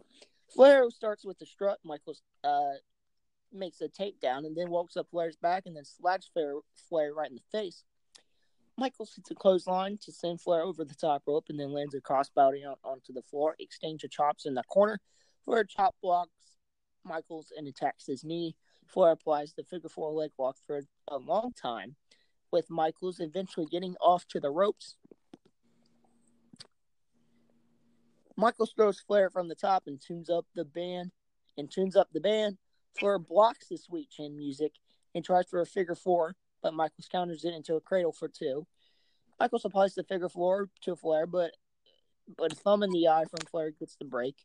Flair 0.54 0.90
starts 0.90 1.26
with 1.26 1.38
the 1.38 1.46
strut. 1.46 1.80
Michaels 1.84 2.22
uh, 2.44 2.76
makes 3.56 3.82
a 3.82 3.88
takedown 3.88 4.46
and 4.46 4.56
then 4.56 4.70
walks 4.70 4.98
up 4.98 5.08
Flair's 5.10 5.38
back 5.38 5.64
and 5.66 5.76
then 5.76 5.86
slaps 5.86 6.30
Flair, 6.32 6.56
Flair 6.90 7.14
right 7.14 7.30
in 7.30 7.36
the 7.36 7.58
face. 7.58 7.84
Michaels 8.78 9.14
hits 9.16 9.32
a 9.32 9.36
clothesline 9.36 9.98
to 10.04 10.12
send 10.12 10.42
Flair 10.42 10.62
over 10.62 10.84
the 10.84 10.96
top 10.96 11.24
rope 11.26 11.46
and 11.50 11.60
then 11.60 11.72
lands 11.72 11.96
a 11.96 12.02
crossbody 12.02 12.68
on, 12.68 12.76
onto 12.84 13.14
the 13.14 13.22
floor. 13.22 13.56
Exchange 13.60 14.04
of 14.04 14.12
chops 14.12 14.46
in 14.46 14.54
the 14.54 14.64
corner. 14.64 15.00
Flair 15.46 15.64
chop 15.64 15.96
blocks 16.02 16.32
Michaels 17.06 17.54
and 17.56 17.68
attacks 17.68 18.08
his 18.08 18.24
knee. 18.24 18.56
Flair 18.88 19.12
applies 19.12 19.54
the 19.54 19.64
figure 19.64 19.90
four 19.90 20.12
leg 20.12 20.32
lock 20.38 20.58
for 20.66 20.82
a 21.08 21.18
long 21.18 21.54
time, 21.54 21.96
with 22.52 22.70
Michaels 22.70 23.20
eventually 23.20 23.68
getting 23.70 23.96
off 24.02 24.28
to 24.28 24.40
the 24.40 24.52
ropes. 24.52 24.96
Michaels 28.36 28.74
throws 28.76 29.00
Flair 29.00 29.30
from 29.30 29.48
the 29.48 29.56
top 29.56 29.84
and 29.88 30.02
tunes 30.02 30.30
up 30.30 30.46
the 30.56 30.66
band 30.66 31.12
and 31.58 31.72
tunes 31.72 31.96
up 31.96 32.10
the 32.12 32.20
band. 32.20 32.58
Flair 32.98 33.20
blocks 33.20 33.68
the 33.68 33.78
sweet 33.78 34.10
chin 34.10 34.38
music 34.38 34.74
and 35.14 35.24
tries 35.24 35.48
for 35.48 35.62
a 35.62 35.66
figure 35.66 35.96
four, 35.96 36.36
but 36.62 36.74
Michaels 36.74 37.08
counters 37.12 37.46
it 37.46 37.54
into 37.54 37.76
a 37.76 37.82
cradle 37.82 38.12
for 38.12 38.28
two. 38.28 38.66
Michaels 39.40 39.66
applies 39.66 39.96
the 39.96 40.04
figure 40.04 40.30
four 40.30 40.70
to 40.82 40.96
Flair, 40.96 41.28
but 41.28 41.52
but 42.38 42.54
a 42.54 42.56
thumb 42.56 42.82
in 42.82 42.90
the 42.90 43.08
eye 43.08 43.26
from 43.30 43.46
Flair 43.50 43.72
gets 43.72 43.96
the 43.96 44.06
break. 44.06 44.36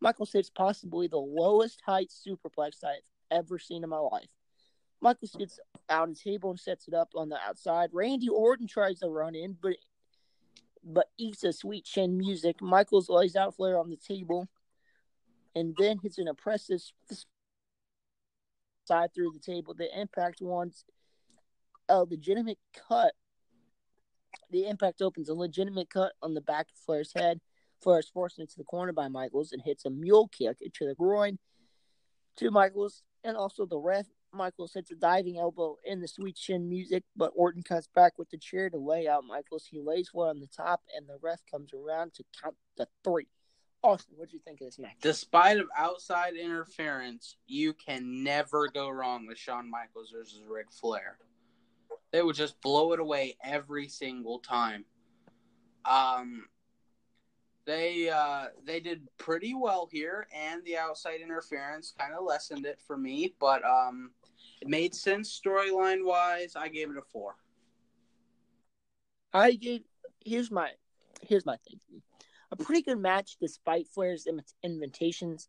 Michaels 0.00 0.32
hits 0.32 0.50
possibly 0.50 1.06
the 1.06 1.16
lowest 1.16 1.80
height 1.86 2.10
superplex 2.10 2.82
I've 2.82 3.02
ever 3.30 3.58
seen 3.58 3.84
in 3.84 3.90
my 3.90 3.98
life. 3.98 4.28
Michaels 5.00 5.36
gets 5.38 5.60
out 5.88 6.08
the 6.08 6.14
table 6.14 6.50
and 6.50 6.58
sets 6.58 6.88
it 6.88 6.94
up 6.94 7.10
on 7.14 7.28
the 7.28 7.38
outside. 7.38 7.90
Randy 7.92 8.28
Orton 8.28 8.66
tries 8.66 9.00
to 9.00 9.08
run 9.08 9.34
in, 9.34 9.56
but 9.62 9.76
but 10.82 11.10
eats 11.16 11.44
a 11.44 11.52
sweet 11.52 11.84
chin 11.84 12.18
music. 12.18 12.60
Michaels 12.60 13.08
lays 13.08 13.36
out 13.36 13.54
Flair 13.54 13.78
on 13.78 13.90
the 13.90 13.96
table 13.96 14.48
and 15.54 15.74
then 15.78 15.98
hits 15.98 16.18
an 16.18 16.28
impressive 16.28 16.82
side 18.86 19.14
through 19.14 19.32
the 19.32 19.38
table. 19.38 19.74
The 19.74 19.88
impact 19.98 20.40
wants 20.40 20.84
a 21.88 22.04
legitimate 22.04 22.58
cut. 22.88 23.12
The 24.50 24.66
impact 24.66 25.02
opens 25.02 25.28
a 25.28 25.34
legitimate 25.34 25.90
cut 25.90 26.12
on 26.22 26.34
the 26.34 26.40
back 26.40 26.66
of 26.66 26.78
Flair's 26.84 27.12
head. 27.14 27.40
Flair 27.82 27.98
is 27.98 28.08
forced 28.08 28.38
into 28.38 28.56
the 28.56 28.64
corner 28.64 28.92
by 28.92 29.08
Michaels 29.08 29.52
and 29.52 29.62
hits 29.62 29.84
a 29.84 29.90
mule 29.90 30.28
kick 30.28 30.58
into 30.60 30.86
the 30.86 30.94
groin 30.94 31.38
to 32.36 32.50
Michaels 32.50 33.02
and 33.22 33.36
also 33.36 33.66
the 33.66 33.78
ref. 33.78 34.06
Michaels 34.32 34.74
hits 34.74 34.90
a 34.90 34.96
diving 34.96 35.38
elbow 35.38 35.76
in 35.84 36.00
the 36.00 36.08
sweet 36.08 36.34
chin 36.34 36.68
music, 36.68 37.04
but 37.16 37.32
Orton 37.36 37.62
cuts 37.62 37.88
back 37.94 38.18
with 38.18 38.30
the 38.30 38.38
chair 38.38 38.68
to 38.68 38.76
lay 38.76 39.06
out 39.06 39.24
Michaels. 39.24 39.66
He 39.70 39.80
lays 39.80 40.10
one 40.12 40.28
on 40.28 40.40
the 40.40 40.48
top, 40.48 40.82
and 40.96 41.08
the 41.08 41.18
ref 41.22 41.40
comes 41.48 41.72
around 41.72 42.14
to 42.14 42.24
count 42.42 42.56
the 42.76 42.88
three. 43.04 43.28
Austin, 43.84 44.14
what 44.16 44.30
do 44.30 44.36
you 44.36 44.42
think 44.42 44.62
of 44.62 44.66
this 44.66 44.78
match? 44.78 44.96
Despite 45.02 45.58
of 45.58 45.66
outside 45.76 46.36
interference, 46.36 47.36
you 47.46 47.74
can 47.74 48.24
never 48.24 48.66
go 48.68 48.88
wrong 48.88 49.26
with 49.26 49.36
Shawn 49.36 49.70
Michaels 49.70 50.10
versus 50.10 50.40
Ric 50.48 50.72
Flair. 50.72 51.18
They 52.10 52.22
would 52.22 52.34
just 52.34 52.58
blow 52.62 52.94
it 52.94 53.00
away 53.00 53.36
every 53.44 53.88
single 53.88 54.38
time. 54.38 54.86
Um, 55.84 56.46
they 57.66 58.08
uh, 58.08 58.46
they 58.64 58.80
did 58.80 59.06
pretty 59.18 59.52
well 59.52 59.86
here, 59.92 60.26
and 60.34 60.64
the 60.64 60.78
outside 60.78 61.20
interference 61.20 61.92
kind 61.98 62.14
of 62.14 62.24
lessened 62.24 62.64
it 62.64 62.80
for 62.86 62.96
me, 62.96 63.34
but 63.38 63.62
um, 63.66 64.12
it 64.62 64.68
made 64.68 64.94
sense 64.94 65.38
storyline 65.38 66.06
wise. 66.06 66.56
I 66.56 66.68
gave 66.68 66.90
it 66.90 66.96
a 66.96 67.02
four. 67.02 67.36
I 69.34 69.52
gave 69.52 69.82
here's 70.24 70.50
my 70.50 70.70
here's 71.20 71.44
my 71.44 71.56
thing. 71.68 71.80
A 72.54 72.56
pretty 72.56 72.82
good 72.82 73.00
match 73.00 73.36
despite 73.40 73.88
Flair's 73.88 74.28
invitations, 74.62 75.48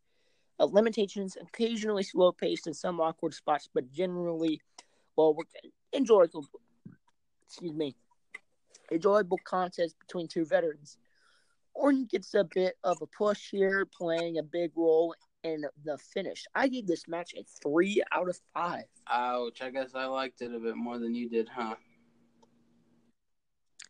uh, 0.58 0.64
limitations, 0.64 1.36
occasionally 1.40 2.02
slow 2.02 2.32
paced 2.32 2.66
in 2.66 2.74
some 2.74 3.00
awkward 3.00 3.32
spots, 3.32 3.68
but 3.72 3.92
generally 3.92 4.60
well 5.14 5.36
enjoyable. 5.92 6.44
Excuse 7.46 7.74
me, 7.74 7.94
enjoyable 8.90 9.38
contest 9.44 9.94
between 10.00 10.26
two 10.26 10.44
veterans. 10.44 10.98
Orton 11.74 12.06
gets 12.10 12.34
a 12.34 12.42
bit 12.42 12.74
of 12.82 13.00
a 13.00 13.06
push 13.06 13.50
here, 13.52 13.86
playing 13.86 14.38
a 14.38 14.42
big 14.42 14.72
role 14.74 15.14
in 15.44 15.64
the 15.84 15.98
finish. 15.98 16.44
I 16.56 16.66
gave 16.66 16.88
this 16.88 17.06
match 17.06 17.34
a 17.36 17.44
three 17.62 18.02
out 18.10 18.28
of 18.28 18.36
five. 18.52 18.86
Ouch! 19.06 19.62
I 19.62 19.70
guess 19.70 19.94
I 19.94 20.06
liked 20.06 20.42
it 20.42 20.52
a 20.52 20.58
bit 20.58 20.74
more 20.74 20.98
than 20.98 21.14
you 21.14 21.28
did, 21.28 21.48
huh? 21.48 21.76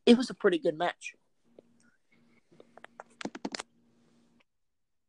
It 0.04 0.18
was 0.18 0.28
a 0.28 0.34
pretty 0.34 0.58
good 0.58 0.76
match. 0.76 1.14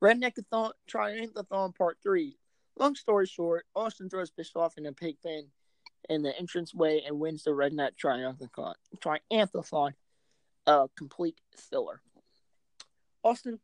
Redneckathon 0.03 0.71
Triumphathon 0.89 1.75
Part 1.75 1.97
3. 2.03 2.37
Long 2.77 2.95
story 2.95 3.25
short, 3.25 3.65
Austin 3.75 4.09
throws 4.09 4.29
Bischoff 4.29 4.77
in 4.77 4.85
a 4.85 4.93
pig 4.93 5.17
pen 5.23 5.47
in 6.09 6.21
the 6.21 6.37
entranceway 6.39 7.01
and 7.05 7.19
wins 7.19 7.43
the 7.43 7.51
Redneck 7.51 7.91
Triumphathon. 8.01 8.73
Triumphathon, 8.99 9.93
a 10.67 10.87
complete 10.95 11.39
filler. 11.55 12.01
Austin, 13.23 13.59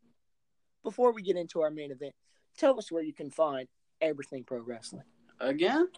before 0.82 1.12
we 1.12 1.22
get 1.22 1.36
into 1.36 1.62
our 1.62 1.70
main 1.70 1.92
event, 1.92 2.14
tell 2.58 2.78
us 2.78 2.90
where 2.90 3.02
you 3.02 3.12
can 3.12 3.30
find 3.30 3.68
everything 4.00 4.44
pro 4.44 4.58
wrestling. 4.58 5.04
Again? 5.40 5.88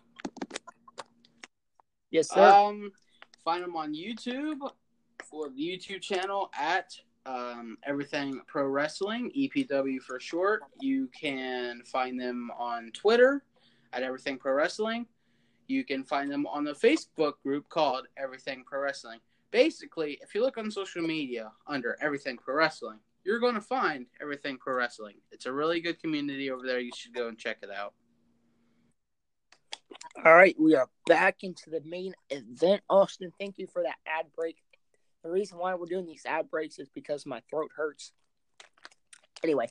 Yes, 2.11 2.29
sir. 2.31 2.47
Um, 2.47 2.93
find 3.43 3.63
them 3.63 3.77
on 3.77 3.95
YouTube 3.95 4.61
or 5.31 5.49
the 5.49 5.61
YouTube 5.61 6.03
channel 6.03 6.51
at 6.59 6.93
um, 7.27 7.77
Everything 7.85 8.41
Pro 8.47 8.67
Wrestling, 8.67 9.31
EPW 9.37 10.01
for 10.01 10.21
short. 10.21 10.63
You 10.81 11.09
can 11.09 11.83
find 11.85 12.19
them 12.19 12.51
on 12.59 12.91
Twitter 12.93 13.43
at 13.93 14.03
Everything 14.03 14.39
Pro 14.39 14.53
Wrestling. 14.53 15.07
You 15.69 15.85
can 15.85 16.05
find 16.05 16.31
them 16.31 16.47
on 16.47 16.65
the 16.65 16.73
Facebook 16.73 17.35
group 17.43 17.69
called 17.69 18.07
Everything 18.17 18.63
Pro 18.65 18.81
Wrestling. 18.81 19.19
Basically, 19.51 20.19
if 20.23 20.35
you 20.35 20.43
look 20.43 20.59
on 20.59 20.71
social 20.71 21.03
media 21.03 21.53
under 21.67 21.97
Everything 22.01 22.37
Pro 22.37 22.55
Wrestling, 22.55 22.99
you're 23.27 23.41
going 23.41 23.57
to 23.57 23.61
find 23.61 24.07
everything 24.23 24.57
pro 24.57 24.75
wrestling. 24.75 25.17
It's 25.33 25.47
a 25.47 25.53
really 25.53 25.81
good 25.81 26.01
community 26.01 26.51
over 26.51 26.65
there. 26.65 26.79
You 26.79 26.93
should 26.95 27.13
go 27.13 27.27
and 27.27 27.37
check 27.37 27.59
it 27.63 27.71
out. 27.71 27.93
All 30.25 30.35
right, 30.35 30.55
we 30.59 30.75
are 30.77 30.89
back 31.07 31.39
into 31.43 31.69
the 31.69 31.83
main 31.85 32.15
event. 32.31 32.83
Austin, 32.89 33.33
thank 33.39 33.59
you 33.59 33.67
for 33.67 33.83
that 33.83 33.97
ad 34.07 34.27
break. 34.35 34.57
The 35.27 35.33
reason 35.33 35.59
why 35.59 35.75
we're 35.75 35.87
doing 35.87 36.07
these 36.07 36.25
ad 36.25 36.49
breaks 36.53 36.79
is 36.79 36.89
because 36.89 37.27
my 37.27 37.43
throat 37.51 37.73
hurts. 37.77 38.13
Anyway, 39.43 39.67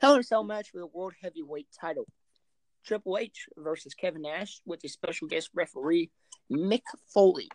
Hell 0.00 0.14
in 0.14 0.20
a 0.20 0.22
Cell 0.22 0.42
match 0.42 0.70
for 0.70 0.78
the 0.78 0.86
World 0.86 1.12
Heavyweight 1.20 1.66
title. 1.78 2.06
Triple 2.86 3.18
H 3.18 3.46
versus 3.58 3.92
Kevin 3.92 4.22
Nash 4.22 4.62
with 4.64 4.82
a 4.82 4.88
special 4.88 5.28
guest 5.28 5.50
referee, 5.52 6.10
Mick 6.50 6.84
Foley. 7.12 7.50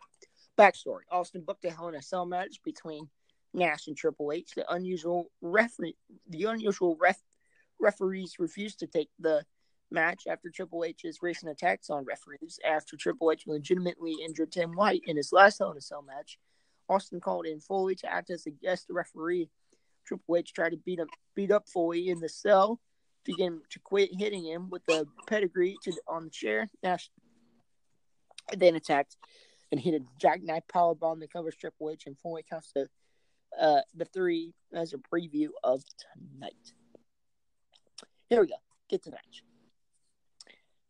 Backstory 0.59 1.01
Austin 1.11 1.41
booked 1.41 1.65
a 1.65 1.71
Hell 1.71 1.87
in 1.87 1.95
a 1.95 2.03
Cell 2.03 2.27
match 2.27 2.59
between 2.63 3.09
Nash 3.51 3.87
and 3.87 3.97
Triple 3.97 4.31
H. 4.31 4.51
The 4.55 4.71
unusual 4.71 5.31
referee, 5.41 5.95
the 6.29 6.43
unusual 6.43 6.97
ref, 7.01 7.19
referees 7.79 8.35
refused 8.37 8.77
to 8.81 8.87
take 8.87 9.09
the 9.17 9.43
match 9.89 10.27
after 10.29 10.51
Triple 10.51 10.83
H's 10.83 11.23
recent 11.23 11.51
attacks 11.51 11.89
on 11.89 12.05
referees. 12.05 12.59
After 12.63 12.95
Triple 12.95 13.31
H 13.31 13.45
legitimately 13.47 14.17
injured 14.23 14.51
Tim 14.51 14.73
White 14.73 15.01
in 15.07 15.17
his 15.17 15.33
last 15.33 15.57
Hell 15.57 15.71
in 15.71 15.77
a 15.77 15.81
Cell 15.81 16.03
match, 16.03 16.37
Austin 16.89 17.19
called 17.19 17.45
in 17.45 17.59
Foley 17.59 17.95
to 17.95 18.11
act 18.11 18.29
as 18.29 18.45
a 18.45 18.51
guest 18.51 18.87
referee. 18.89 19.49
Triple 20.05 20.37
H 20.37 20.53
tried 20.53 20.71
to 20.71 20.77
beat 20.77 20.99
him, 20.99 21.07
beat 21.35 21.51
up 21.51 21.67
Foley 21.69 22.09
in 22.09 22.19
the 22.19 22.29
cell 22.29 22.79
to 23.25 23.33
get 23.33 23.45
him 23.45 23.61
to 23.69 23.79
quit 23.79 24.09
hitting 24.17 24.45
him 24.45 24.69
with 24.69 24.83
the 24.87 25.05
pedigree 25.27 25.77
to 25.83 25.93
on 26.07 26.25
the 26.25 26.29
chair. 26.29 26.67
Nash 26.81 27.09
then 28.57 28.75
attacked 28.75 29.17
and 29.71 29.79
hit 29.79 29.93
a 29.93 30.03
jackknife 30.19 30.63
powerbomb 30.73 31.19
that 31.19 31.31
covers 31.31 31.55
Triple 31.55 31.91
H, 31.91 32.03
and 32.07 32.17
Foley 32.17 32.43
counts 32.49 32.71
the 32.73 32.87
uh, 33.59 33.81
the 33.95 34.05
three 34.05 34.53
as 34.73 34.93
a 34.93 34.97
preview 34.97 35.49
of 35.63 35.83
tonight. 35.97 36.53
Here 38.29 38.41
we 38.41 38.47
go. 38.47 38.55
Get 38.89 39.03
to 39.03 39.09
the 39.09 39.15
match. 39.15 39.43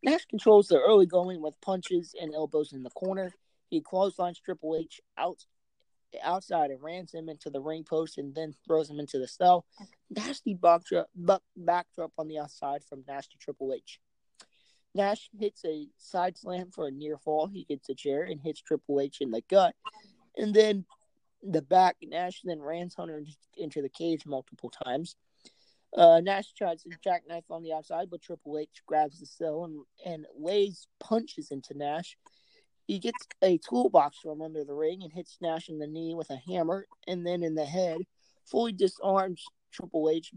Nash 0.03 0.25
controls 0.25 0.67
the 0.67 0.79
early 0.79 1.05
going 1.05 1.41
with 1.41 1.59
punches 1.62 2.13
and 2.19 2.33
elbows 2.33 2.73
in 2.73 2.83
the 2.83 2.89
corner. 2.91 3.33
He 3.69 3.81
clotheslines 3.81 4.39
Triple 4.39 4.77
H 4.77 5.01
out 5.17 5.43
outside 6.24 6.72
and 6.72 6.82
rams 6.82 7.13
him 7.13 7.30
into 7.30 7.50
the 7.50 7.62
ring 7.62 7.84
post 7.84 8.17
and 8.17 8.34
then 8.34 8.54
throws 8.65 8.89
him 8.89 9.00
into 9.00 9.19
the 9.19 9.28
cell. 9.28 9.65
Nasty 10.10 10.54
backdrop, 10.54 11.08
back 11.15 11.41
backdrop 11.56 12.12
on 12.17 12.28
the 12.28 12.39
outside 12.39 12.84
from 12.84 13.04
Nash 13.08 13.28
to 13.30 13.38
Triple 13.38 13.74
H. 13.74 14.00
Nash 14.95 15.30
hits 15.38 15.63
a 15.65 15.88
side 15.98 16.38
slam 16.38 16.72
for 16.72 16.88
a 16.88 16.91
near 16.91 17.17
fall. 17.17 17.48
He 17.48 17.63
gets 17.63 17.89
a 17.89 17.95
chair 17.95 18.24
and 18.24 18.41
hits 18.41 18.62
Triple 18.62 19.00
H 19.00 19.17
in 19.22 19.32
the 19.32 19.41
gut, 19.50 19.76
and 20.36 20.54
then 20.54 20.86
the 21.43 21.62
back. 21.62 21.98
Nash 22.02 22.41
then 22.43 22.62
rams 22.62 22.95
Hunter 22.95 23.24
into 23.56 23.82
the 23.82 23.89
cage 23.89 24.26
multiple 24.26 24.72
times. 24.84 25.15
Uh, 25.95 26.22
Nash 26.22 26.54
tries 26.54 26.84
to 26.84 26.89
jackknife 27.04 27.45
on 27.50 27.63
the 27.63 27.74
outside, 27.74 28.10
but 28.10 28.22
Triple 28.22 28.58
H 28.58 28.82
grabs 28.86 29.19
the 29.19 29.26
cell 29.26 29.65
and, 29.65 29.84
and 30.06 30.26
lays 30.38 30.88
punches 31.00 31.52
into 31.52 31.78
Nash. 31.78 32.17
He 32.89 32.97
gets 32.97 33.28
a 33.43 33.60
toolbox 33.60 34.17
from 34.17 34.41
under 34.41 34.63
the 34.63 34.73
ring 34.73 35.04
and 35.04 35.13
hits 35.13 35.38
Nash 35.39 35.69
in 35.69 35.78
the 35.78 35.86
knee 35.86 36.15
with 36.15 36.32
a 36.32 36.41
hammer 36.52 36.88
and 37.08 37.23
then 37.23 37.43
in 37.43 37.54
the 37.54 37.63
head. 37.63 37.99
Foley 38.45 38.71
disarms 38.71 39.45
Triple 39.71 40.10
H, 40.10 40.34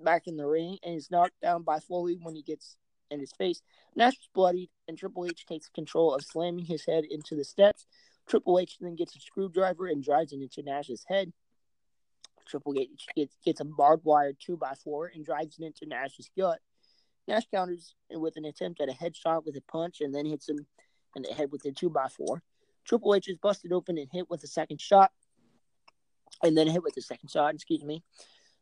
back 0.00 0.28
in 0.28 0.36
the 0.36 0.46
ring 0.46 0.78
and 0.84 0.94
is 0.94 1.10
knocked 1.10 1.40
down 1.42 1.64
by 1.64 1.80
Foley 1.80 2.16
when 2.22 2.36
he 2.36 2.42
gets 2.42 2.76
in 3.10 3.18
his 3.18 3.32
face. 3.32 3.62
Nash 3.96 4.12
is 4.12 4.28
bloodied, 4.32 4.70
and 4.86 4.96
Triple 4.96 5.26
H 5.26 5.44
takes 5.44 5.68
control 5.70 6.14
of 6.14 6.22
slamming 6.22 6.66
his 6.66 6.86
head 6.86 7.02
into 7.10 7.34
the 7.34 7.42
steps. 7.42 7.84
Triple 8.28 8.60
H 8.60 8.76
then 8.80 8.94
gets 8.94 9.16
a 9.16 9.20
screwdriver 9.20 9.88
and 9.88 10.00
drives 10.00 10.32
it 10.32 10.40
into 10.40 10.62
Nash's 10.62 11.04
head. 11.08 11.32
Triple 12.46 12.74
H 12.78 13.08
gets, 13.16 13.36
gets 13.44 13.60
a 13.60 13.64
barbed 13.64 14.04
wire 14.04 14.34
2x4 14.34 15.08
and 15.16 15.24
drives 15.24 15.58
it 15.58 15.64
into 15.64 15.84
Nash's 15.84 16.30
gut. 16.38 16.60
Nash 17.26 17.48
counters 17.52 17.96
with 18.08 18.36
an 18.36 18.44
attempt 18.44 18.80
at 18.80 18.88
a 18.88 18.92
headshot 18.92 19.44
with 19.44 19.56
a 19.56 19.62
punch 19.62 20.00
and 20.00 20.14
then 20.14 20.26
hits 20.26 20.48
him 20.48 20.64
in 21.16 21.22
the 21.22 21.34
head 21.34 21.50
with 21.50 21.64
a 21.64 21.72
two 21.72 21.90
by 21.90 22.08
four. 22.08 22.42
Triple 22.84 23.14
H 23.14 23.28
is 23.28 23.36
busted 23.36 23.72
open 23.72 23.98
and 23.98 24.08
hit 24.10 24.30
with 24.30 24.42
a 24.44 24.46
second 24.46 24.80
shot, 24.80 25.12
and 26.42 26.56
then 26.56 26.66
hit 26.66 26.82
with 26.82 26.94
the 26.94 27.02
second 27.02 27.30
shot, 27.30 27.54
excuse 27.54 27.84
me. 27.84 28.02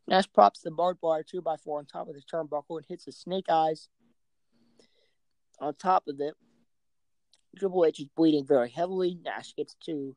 Nash 0.07 0.31
props 0.31 0.61
the 0.61 0.71
barbed 0.71 0.99
wire 1.01 1.23
two 1.23 1.41
by 1.41 1.57
four 1.57 1.79
on 1.79 1.85
top 1.85 2.07
of 2.07 2.15
the 2.15 2.21
turnbuckle 2.21 2.77
and 2.77 2.85
hits 2.87 3.05
the 3.05 3.11
snake 3.11 3.49
eyes 3.49 3.89
on 5.59 5.73
top 5.75 6.07
of 6.07 6.19
it. 6.19 6.33
Triple 7.57 7.85
H 7.85 7.99
is 7.99 8.07
bleeding 8.15 8.45
very 8.45 8.69
heavily. 8.69 9.17
Nash 9.23 9.55
gets 9.55 9.75
to 9.85 10.13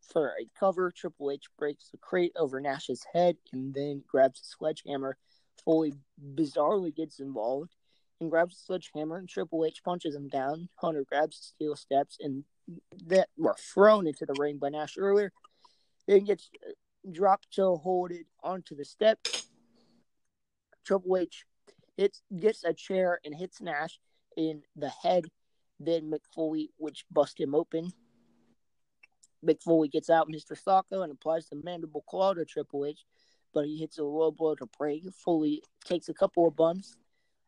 for 0.00 0.34
a 0.40 0.48
cover. 0.58 0.90
Triple 0.90 1.30
H 1.30 1.46
breaks 1.58 1.90
the 1.90 1.98
crate 1.98 2.32
over 2.36 2.60
Nash's 2.60 3.04
head 3.12 3.36
and 3.52 3.74
then 3.74 4.02
grabs 4.06 4.40
a 4.40 4.44
sledgehammer. 4.44 5.16
Foley 5.64 5.92
bizarrely 6.34 6.94
gets 6.94 7.18
involved 7.18 7.74
and 8.20 8.30
grabs 8.30 8.56
a 8.56 8.58
sledgehammer, 8.58 9.16
and 9.16 9.28
Triple 9.28 9.64
H 9.64 9.82
punches 9.84 10.14
him 10.14 10.28
down. 10.28 10.68
Hunter 10.76 11.04
grabs 11.06 11.38
the 11.38 11.44
steel 11.44 11.76
steps 11.76 12.16
and 12.20 12.44
that 13.06 13.28
were 13.36 13.56
thrown 13.58 14.06
into 14.06 14.26
the 14.26 14.34
ring 14.38 14.58
by 14.58 14.70
Nash 14.70 14.96
earlier. 14.98 15.32
Then 16.06 16.24
gets 16.24 16.50
dropped 17.10 17.52
to 17.52 17.76
hold 17.76 18.10
it 18.12 18.26
onto 18.42 18.74
the 18.74 18.84
steps. 18.84 19.48
Triple 20.84 21.16
H 21.16 21.44
hits, 21.96 22.22
gets 22.38 22.64
a 22.64 22.72
chair 22.72 23.20
and 23.24 23.34
hits 23.34 23.60
Nash 23.60 23.98
in 24.36 24.62
the 24.74 24.88
head. 24.88 25.24
Then 25.78 26.10
Mick 26.10 26.24
Foley, 26.34 26.70
which 26.78 27.04
busts 27.10 27.38
him 27.38 27.54
open. 27.54 27.92
Mick 29.44 29.62
Foley 29.62 29.88
gets 29.88 30.08
out 30.10 30.28
Mr. 30.28 30.56
Socko 30.60 31.02
and 31.02 31.12
applies 31.12 31.48
the 31.48 31.60
mandible 31.62 32.02
claw 32.08 32.34
to 32.34 32.44
Triple 32.44 32.86
H, 32.86 33.04
but 33.52 33.66
he 33.66 33.76
hits 33.76 33.98
a 33.98 34.04
low 34.04 34.30
blow 34.30 34.54
to 34.54 34.66
break. 34.78 35.04
Foley 35.14 35.62
takes 35.84 36.08
a 36.08 36.14
couple 36.14 36.48
of 36.48 36.56
bumps. 36.56 36.96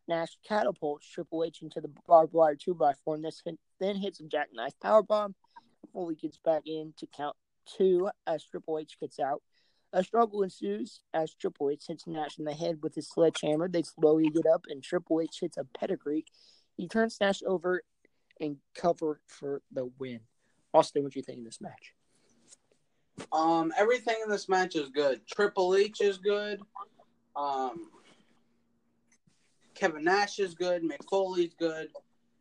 Nash 0.09 0.37
catapults 0.45 1.07
Triple 1.07 1.45
H 1.45 1.61
into 1.61 1.79
the 1.79 1.91
barbed 2.07 2.33
wire 2.33 2.55
2x4 2.55 3.15
and 3.15 3.23
this 3.23 3.41
hit, 3.45 3.57
then 3.79 3.95
hits 3.95 4.19
a 4.19 4.23
jackknife 4.23 4.73
powerbomb. 4.83 5.35
Foley 5.93 6.15
gets 6.15 6.37
back 6.37 6.63
in 6.65 6.93
to 6.97 7.07
count 7.15 7.37
two 7.65 8.09
as 8.27 8.43
Triple 8.43 8.79
H 8.79 8.97
gets 8.99 9.19
out. 9.19 9.41
A 9.93 10.03
struggle 10.03 10.43
ensues 10.43 11.01
as 11.13 11.33
Triple 11.33 11.69
H 11.69 11.85
hits 11.87 12.05
Nash 12.05 12.37
in 12.37 12.45
the 12.45 12.53
head 12.53 12.79
with 12.81 12.95
his 12.95 13.09
sledgehammer. 13.09 13.69
They 13.69 13.83
slowly 13.83 14.29
get 14.29 14.45
up, 14.45 14.65
and 14.67 14.83
Triple 14.83 15.21
H 15.21 15.39
hits 15.41 15.57
a 15.57 15.63
pedigree. 15.63 16.25
He 16.75 16.87
turns 16.87 17.17
Nash 17.21 17.41
over 17.45 17.81
and 18.39 18.57
cover 18.75 19.21
for 19.27 19.61
the 19.71 19.89
win. 19.97 20.21
Austin, 20.73 21.03
what 21.03 21.13
do 21.13 21.19
you 21.19 21.23
think 21.23 21.39
of 21.39 21.45
this 21.45 21.61
match? 21.61 21.93
Um, 23.31 23.73
everything 23.77 24.15
in 24.23 24.29
this 24.29 24.47
match 24.47 24.75
is 24.75 24.89
good. 24.89 25.21
Triple 25.27 25.75
H 25.75 26.01
is 26.01 26.17
good. 26.17 26.61
Um, 27.35 27.89
Kevin 29.79 30.03
Nash 30.03 30.39
is 30.39 30.55
good. 30.55 30.83
Mick 30.83 31.07
Foley's 31.09 31.53
good. 31.57 31.87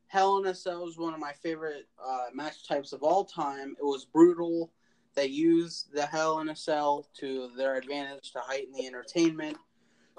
Hell 0.08 0.38
in 0.38 0.46
a 0.46 0.54
Cell 0.54 0.88
is 0.88 0.98
one 0.98 1.14
of 1.14 1.20
my 1.20 1.32
favorite 1.32 1.86
uh, 2.04 2.26
match 2.34 2.66
types 2.66 2.92
of 2.92 3.04
all 3.04 3.24
time. 3.24 3.76
It 3.78 3.84
was 3.84 4.04
brutal. 4.04 4.72
They 5.14 5.26
used 5.26 5.92
the 5.92 6.04
Hell 6.04 6.40
in 6.40 6.48
a 6.48 6.56
Cell 6.56 7.06
to 7.20 7.50
their 7.56 7.76
advantage 7.76 8.32
to 8.32 8.40
heighten 8.40 8.72
the 8.72 8.88
entertainment. 8.88 9.56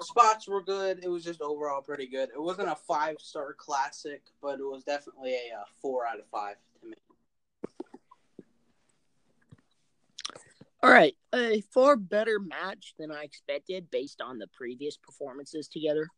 Spots 0.00 0.48
were 0.48 0.62
good. 0.62 1.00
It 1.02 1.08
was 1.08 1.22
just 1.22 1.42
overall 1.42 1.82
pretty 1.82 2.06
good. 2.06 2.30
It 2.34 2.40
wasn't 2.40 2.68
a 2.68 2.74
five 2.74 3.16
star 3.18 3.52
classic, 3.52 4.22
but 4.40 4.58
it 4.58 4.64
was 4.64 4.82
definitely 4.84 5.34
a, 5.34 5.56
a 5.56 5.64
four 5.82 6.06
out 6.06 6.18
of 6.18 6.26
five 6.28 6.56
to 6.80 6.88
me. 6.88 6.94
All 10.82 10.90
right, 10.90 11.14
a 11.34 11.60
far 11.74 11.96
better 11.96 12.38
match 12.38 12.94
than 12.98 13.12
I 13.12 13.24
expected 13.24 13.90
based 13.90 14.22
on 14.22 14.38
the 14.38 14.46
previous 14.46 14.96
performances 14.96 15.68
together. 15.68 16.08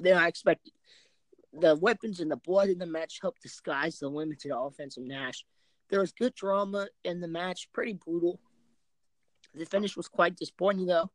Than 0.00 0.16
I 0.16 0.28
expected. 0.28 0.72
The 1.52 1.76
weapons 1.76 2.20
and 2.20 2.30
the 2.30 2.36
blood 2.36 2.68
in 2.68 2.78
the 2.78 2.86
match 2.86 3.18
helped 3.20 3.42
disguise 3.42 3.98
the 3.98 4.08
limited 4.08 4.52
offense 4.54 4.96
of 4.96 5.04
Nash. 5.04 5.44
There 5.88 6.00
was 6.00 6.12
good 6.12 6.34
drama 6.34 6.86
in 7.04 7.20
the 7.20 7.28
match, 7.28 7.68
pretty 7.72 7.94
brutal. 7.94 8.38
The 9.54 9.66
finish 9.66 9.96
was 9.96 10.06
quite 10.06 10.36
disappointing, 10.36 10.86
though. 10.86 11.10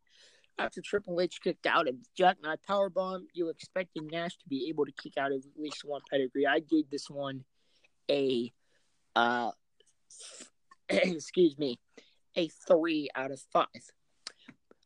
After 0.57 0.81
Triple 0.81 1.19
H 1.21 1.39
kicked 1.41 1.65
out 1.65 1.87
a 1.87 1.95
jackknife 2.17 2.59
powerbomb, 2.69 3.23
you 3.33 3.49
expected 3.49 4.03
Nash 4.11 4.37
to 4.37 4.47
be 4.49 4.67
able 4.69 4.85
to 4.85 4.91
kick 4.91 5.17
out 5.17 5.31
of 5.31 5.39
at 5.39 5.61
least 5.61 5.83
one 5.83 6.01
pedigree. 6.09 6.45
I 6.45 6.59
gave 6.59 6.89
this 6.89 7.09
one 7.09 7.45
a, 8.09 8.51
uh, 9.15 9.51
excuse 10.89 11.57
me, 11.57 11.79
a 12.35 12.49
three 12.67 13.09
out 13.15 13.31
of 13.31 13.41
five. 13.51 13.67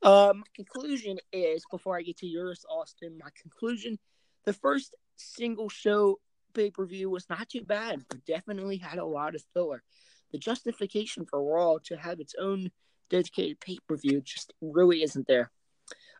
Uh, 0.01 0.33
my 0.35 0.43
conclusion 0.55 1.17
is 1.33 1.63
before 1.69 1.97
I 1.97 2.01
get 2.01 2.17
to 2.17 2.27
yours, 2.27 2.65
Austin. 2.69 3.17
My 3.21 3.29
conclusion: 3.39 3.99
the 4.45 4.53
first 4.53 4.95
single 5.15 5.69
show 5.69 6.19
pay 6.53 6.71
per 6.71 6.85
view 6.85 7.09
was 7.09 7.29
not 7.29 7.49
too 7.49 7.63
bad, 7.63 8.05
but 8.09 8.25
definitely 8.25 8.77
had 8.77 8.97
a 8.97 9.05
lot 9.05 9.35
of 9.35 9.43
filler. 9.53 9.83
The 10.31 10.37
justification 10.37 11.25
for 11.25 11.43
Raw 11.43 11.77
to 11.85 11.97
have 11.97 12.19
its 12.19 12.35
own 12.39 12.71
dedicated 13.09 13.59
pay 13.59 13.77
per 13.87 13.97
view 13.97 14.21
just 14.21 14.53
really 14.61 15.03
isn't 15.03 15.27
there. 15.27 15.51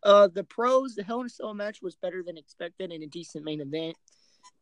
Uh, 0.04 0.28
the 0.28 0.44
pros: 0.44 0.96
the 0.96 1.04
Hell 1.04 1.22
in 1.22 1.28
a 1.28 1.30
Cell 1.30 1.54
match 1.54 1.82
was 1.82 1.96
better 1.96 2.22
than 2.24 2.38
expected 2.38 2.92
and 2.92 3.04
a 3.04 3.08
decent 3.08 3.46
main 3.46 3.62
event. 3.62 3.96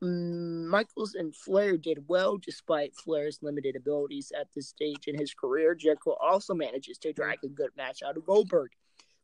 Mm, 0.03 0.67
Michaels 0.67 1.15
and 1.15 1.35
Flair 1.35 1.77
did 1.77 2.07
well 2.07 2.37
despite 2.37 2.95
Flair's 2.95 3.39
limited 3.41 3.75
abilities 3.75 4.31
at 4.39 4.47
this 4.53 4.67
stage 4.67 5.07
in 5.07 5.17
his 5.17 5.33
career. 5.33 5.73
Jericho 5.73 6.15
also 6.21 6.53
manages 6.53 6.99
to 6.99 7.13
drag 7.13 7.39
a 7.43 7.47
good 7.47 7.71
match 7.75 8.03
out 8.05 8.17
of 8.17 8.25
Goldberg. 8.25 8.71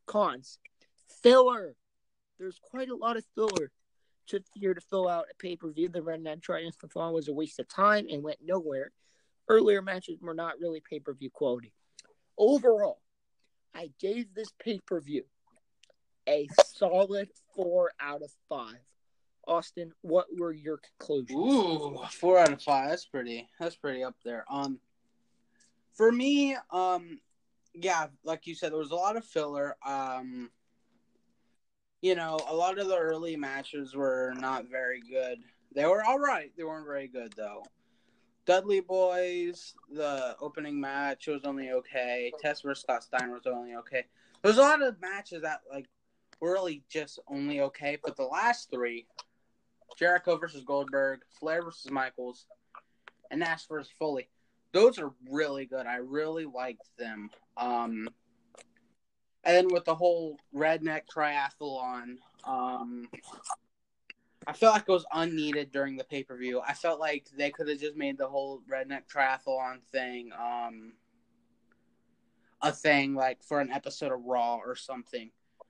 Cons 0.05 0.59
filler. 1.21 1.75
There's 2.39 2.59
quite 2.61 2.89
a 2.89 2.95
lot 2.95 3.17
of 3.17 3.23
filler 3.35 3.71
to 4.27 4.41
here 4.53 4.73
to 4.73 4.81
fill 4.81 5.07
out 5.07 5.25
a 5.31 5.35
pay 5.35 5.55
per 5.55 5.71
view. 5.71 5.89
The 5.89 6.01
Redneck 6.01 6.41
Triumphathon 6.41 7.13
was 7.13 7.27
a 7.27 7.33
waste 7.33 7.59
of 7.59 7.67
time 7.67 8.07
and 8.09 8.23
went 8.23 8.39
nowhere. 8.43 8.91
Earlier 9.47 9.81
matches 9.81 10.19
were 10.21 10.33
not 10.33 10.59
really 10.59 10.81
pay 10.81 10.99
per 10.99 11.13
view 11.13 11.29
quality. 11.29 11.73
Overall, 12.37 13.01
I 13.73 13.91
gave 13.99 14.33
this 14.33 14.51
pay 14.63 14.79
per 14.85 14.99
view 15.01 15.23
a 16.27 16.47
solid 16.65 17.29
four 17.55 17.91
out 17.99 18.21
of 18.21 18.31
five. 18.49 18.79
Austin, 19.45 19.91
what 20.01 20.27
were 20.37 20.53
your 20.53 20.79
conclusions? 20.79 21.37
Ooh, 21.37 21.99
four 22.11 22.39
out 22.39 22.53
of 22.53 22.61
five. 22.61 22.89
That's 22.89 23.05
pretty. 23.05 23.49
That's 23.59 23.75
pretty 23.75 24.03
up 24.03 24.15
there. 24.23 24.45
Um, 24.49 24.79
for 25.95 26.11
me, 26.11 26.55
um, 26.71 27.19
yeah, 27.73 28.07
like 28.23 28.47
you 28.47 28.55
said, 28.55 28.71
there 28.71 28.79
was 28.79 28.91
a 28.91 28.95
lot 28.95 29.17
of 29.17 29.25
filler. 29.25 29.75
Um, 29.85 30.49
you 32.01 32.15
know, 32.15 32.39
a 32.47 32.55
lot 32.55 32.79
of 32.79 32.87
the 32.87 32.97
early 32.97 33.35
matches 33.35 33.95
were 33.95 34.33
not 34.37 34.69
very 34.69 35.01
good. 35.01 35.39
They 35.73 35.85
were 35.85 36.03
all 36.03 36.19
right. 36.19 36.51
They 36.57 36.63
weren't 36.63 36.85
very 36.85 37.07
good 37.07 37.33
though. 37.35 37.63
Dudley 38.45 38.81
Boys, 38.81 39.73
the 39.89 40.35
opening 40.41 40.79
match 40.79 41.27
was 41.27 41.45
only 41.45 41.71
okay. 41.71 42.31
Test 42.39 42.63
versus 42.63 42.83
Scott 42.83 43.03
Steiner 43.03 43.33
was 43.33 43.47
only 43.47 43.75
okay. 43.75 44.03
There's 44.41 44.57
a 44.57 44.61
lot 44.61 44.81
of 44.81 44.99
matches 44.99 45.43
that 45.43 45.61
like 45.71 45.87
were 46.41 46.51
really 46.51 46.83
just 46.89 47.19
only 47.29 47.61
okay, 47.61 47.97
but 48.03 48.17
the 48.17 48.23
last 48.23 48.69
three, 48.69 49.07
Jericho 49.97 50.35
versus 50.37 50.65
Goldberg, 50.65 51.21
Flair 51.39 51.63
versus 51.63 51.89
Michaels, 51.89 52.47
and 53.31 53.39
Nash 53.39 53.65
versus 53.67 53.91
Foley, 53.97 54.27
those 54.73 54.99
are 54.99 55.13
really 55.31 55.65
good. 55.65 55.85
I 55.85 55.97
really 55.97 56.45
liked 56.45 56.89
them. 56.97 57.29
Um, 57.57 58.09
and 59.43 59.55
then 59.55 59.67
with 59.69 59.85
the 59.85 59.95
whole 59.95 60.37
redneck 60.55 61.01
triathlon, 61.13 62.17
um, 62.45 63.07
I 64.45 64.53
felt 64.53 64.73
like 64.73 64.83
it 64.87 64.91
was 64.91 65.05
unneeded 65.13 65.71
during 65.71 65.95
the 65.95 66.03
pay 66.03 66.23
per 66.23 66.37
view. 66.37 66.61
I 66.61 66.73
felt 66.73 66.99
like 66.99 67.27
they 67.37 67.49
could 67.49 67.67
have 67.67 67.79
just 67.79 67.95
made 67.95 68.17
the 68.17 68.27
whole 68.27 68.61
redneck 68.69 69.03
triathlon 69.13 69.81
thing 69.91 70.31
um, 70.33 70.93
a 72.61 72.71
thing, 72.71 73.13
like 73.13 73.43
for 73.43 73.59
an 73.59 73.71
episode 73.71 74.11
of 74.11 74.23
Raw 74.23 74.57
or 74.57 74.75
something. 74.75 75.29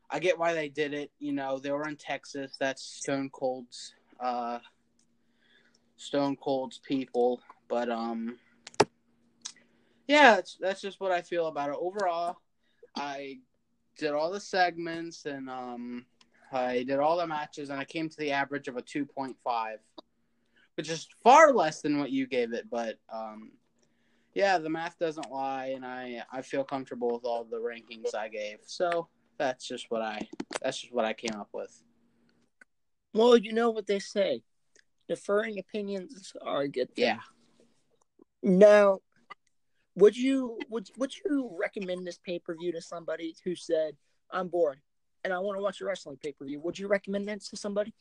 I 0.10 0.20
get 0.20 0.38
why 0.38 0.54
they 0.54 0.70
did 0.70 0.94
it. 0.94 1.12
You 1.20 1.34
know, 1.34 1.58
they 1.58 1.72
were 1.72 1.88
in 1.88 1.96
Texas. 1.96 2.56
That's 2.60 2.84
Stone 2.84 3.32
Cold's, 3.32 3.94
uh, 4.20 4.60
Stone 5.98 6.36
Cold's 6.38 6.78
people. 6.78 7.42
But 7.68 7.90
um, 7.90 8.38
yeah, 10.08 10.36
that's 10.36 10.58
that's 10.60 10.82
just 10.82 11.00
what 11.00 11.12
I 11.12 11.22
feel 11.22 11.48
about 11.48 11.70
it. 11.70 11.78
Overall, 11.80 12.38
I 12.96 13.40
did 13.98 14.12
all 14.12 14.32
the 14.32 14.40
segments 14.40 15.26
and 15.26 15.50
um, 15.50 16.06
I 16.52 16.84
did 16.84 17.00
all 17.00 17.18
the 17.18 17.28
matches, 17.28 17.70
and 17.70 17.80
I 17.80 17.86
came 17.86 18.10
to 18.10 18.18
the 18.18 18.32
average 18.32 18.68
of 18.68 18.78
a 18.78 18.82
two 18.82 19.06
point 19.06 19.38
five, 19.44 19.80
which 20.76 20.90
is 20.90 21.08
far 21.24 21.54
less 21.54 21.82
than 21.82 22.00
what 22.00 22.12
you 22.12 22.28
gave 22.28 22.54
it. 22.54 22.70
But 22.70 22.98
um, 23.12 23.52
yeah, 24.34 24.58
the 24.58 24.70
math 24.70 24.98
doesn't 25.00 25.32
lie, 25.32 25.74
and 25.76 25.86
I 25.86 26.24
I 26.32 26.42
feel 26.42 26.64
comfortable 26.64 27.14
with 27.14 27.26
all 27.26 27.44
the 27.44 27.58
rankings 27.58 28.16
I 28.16 28.30
gave. 28.30 28.58
So 28.66 29.08
That's 29.38 29.68
just 29.68 29.90
what 29.90 30.02
I 30.02 30.28
that's 30.62 30.80
just 30.80 30.94
what 30.94 31.06
I 31.06 31.14
came 31.14 31.40
up 31.40 31.50
with. 31.54 31.84
Well, 33.14 33.38
you 33.38 33.54
know 33.54 33.70
what 33.70 33.88
they 33.88 34.00
say. 34.00 34.44
Deferring 35.08 35.60
opinions 35.60 36.34
are 36.42 36.62
a 36.62 36.68
good 36.68 36.94
thing. 36.96 37.06
Yeah. 37.06 37.20
Now, 38.42 39.00
would 39.96 40.18
you 40.18 40.60
would 40.70 40.90
would 40.98 41.14
you 41.18 41.56
recommend 41.60 42.06
this 42.06 42.18
pay 42.18 42.40
per 42.40 42.56
view 42.56 42.72
to 42.72 42.82
somebody 42.82 43.36
who 43.44 43.56
said, 43.56 43.96
I'm 44.32 44.48
bored 44.48 44.80
and 45.24 45.32
I 45.32 45.40
want 45.40 45.58
to 45.58 45.64
watch 45.64 45.82
a 45.82 45.86
wrestling 45.86 46.18
pay 46.18 46.32
per 46.32 46.46
view? 46.46 46.60
Would 46.62 46.80
you 46.80 46.88
recommend 46.88 47.28
that 47.28 47.42
to 47.42 47.58
somebody? 47.58 47.94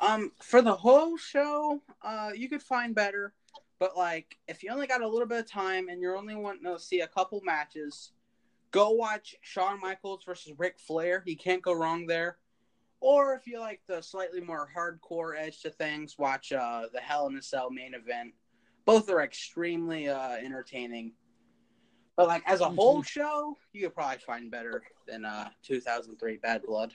Um, 0.00 0.32
for 0.42 0.62
the 0.62 0.74
whole 0.74 1.16
show, 1.16 1.82
uh, 2.02 2.30
you 2.34 2.48
could 2.48 2.62
find 2.62 2.94
better, 2.94 3.34
but 3.78 3.96
like 3.96 4.38
if 4.48 4.62
you 4.62 4.70
only 4.70 4.86
got 4.86 5.02
a 5.02 5.08
little 5.08 5.28
bit 5.28 5.40
of 5.40 5.50
time 5.50 5.88
and 5.88 6.00
you're 6.00 6.16
only 6.16 6.34
wanting 6.34 6.64
to 6.64 6.78
see 6.78 7.00
a 7.00 7.08
couple 7.08 7.40
matches, 7.44 8.12
go 8.70 8.90
watch 8.90 9.36
Shawn 9.42 9.80
Michaels 9.80 10.24
versus 10.24 10.52
Ric 10.58 10.78
Flair. 10.78 11.22
You 11.26 11.36
can't 11.36 11.62
go 11.62 11.72
wrong 11.72 12.06
there. 12.06 12.38
Or 13.00 13.34
if 13.34 13.48
you 13.48 13.58
like 13.58 13.80
the 13.88 14.00
slightly 14.00 14.40
more 14.40 14.68
hardcore 14.76 15.36
edge 15.36 15.60
to 15.62 15.70
things, 15.70 16.16
watch 16.18 16.52
uh, 16.52 16.82
the 16.92 17.00
Hell 17.00 17.26
in 17.26 17.36
a 17.36 17.42
Cell 17.42 17.68
main 17.68 17.94
event. 17.94 18.32
Both 18.84 19.10
are 19.10 19.22
extremely 19.22 20.08
uh, 20.08 20.36
entertaining. 20.36 21.12
But 22.16 22.28
like 22.28 22.42
as 22.46 22.60
a 22.60 22.64
Mhm. 22.66 22.74
whole 22.76 23.02
show, 23.02 23.56
you 23.72 23.82
could 23.82 23.94
probably 23.94 24.18
find 24.18 24.50
better 24.50 24.82
than 25.06 25.24
uh, 25.24 25.50
2003 25.62 26.36
Bad 26.36 26.62
Blood. 26.64 26.94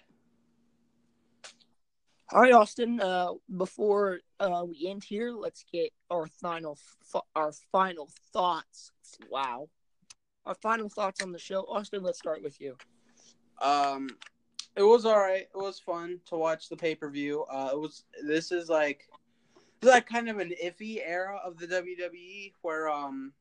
All 2.31 2.41
right, 2.41 2.51
Austin. 2.53 2.99
Uh, 2.99 3.33
before 3.55 4.19
uh, 4.39 4.65
we 4.67 4.87
end 4.87 5.03
here, 5.03 5.31
let's 5.31 5.63
get 5.71 5.91
our 6.11 6.27
final 6.27 6.77
our 7.35 7.51
final 7.71 8.09
thoughts. 8.33 8.91
Wow, 9.29 9.69
our 10.45 10.55
final 10.55 10.89
thoughts 10.89 11.21
on 11.23 11.31
the 11.31 11.39
show. 11.39 11.61
Austin, 11.63 12.03
let's 12.03 12.19
start 12.19 12.43
with 12.43 12.59
you. 12.59 12.77
Um, 13.61 14.09
it 14.75 14.83
was 14.83 15.05
all 15.05 15.17
right. 15.17 15.47
It 15.53 15.57
was 15.57 15.79
fun 15.79 16.19
to 16.25 16.35
watch 16.35 16.67
the 16.69 16.75
pay 16.75 16.95
per 16.95 17.09
view. 17.09 17.43
Uh, 17.49 17.69
it 17.71 17.79
was. 17.79 18.03
This 18.21 18.51
is 18.51 18.67
like, 18.69 19.09
this 19.79 19.87
is 19.87 19.93
like 19.93 20.07
kind 20.07 20.29
of 20.29 20.39
an 20.39 20.53
iffy 20.61 20.99
era 21.03 21.39
of 21.43 21.57
the 21.57 21.65
WWE 21.65 22.53
where 22.61 22.89
um, 22.89 23.31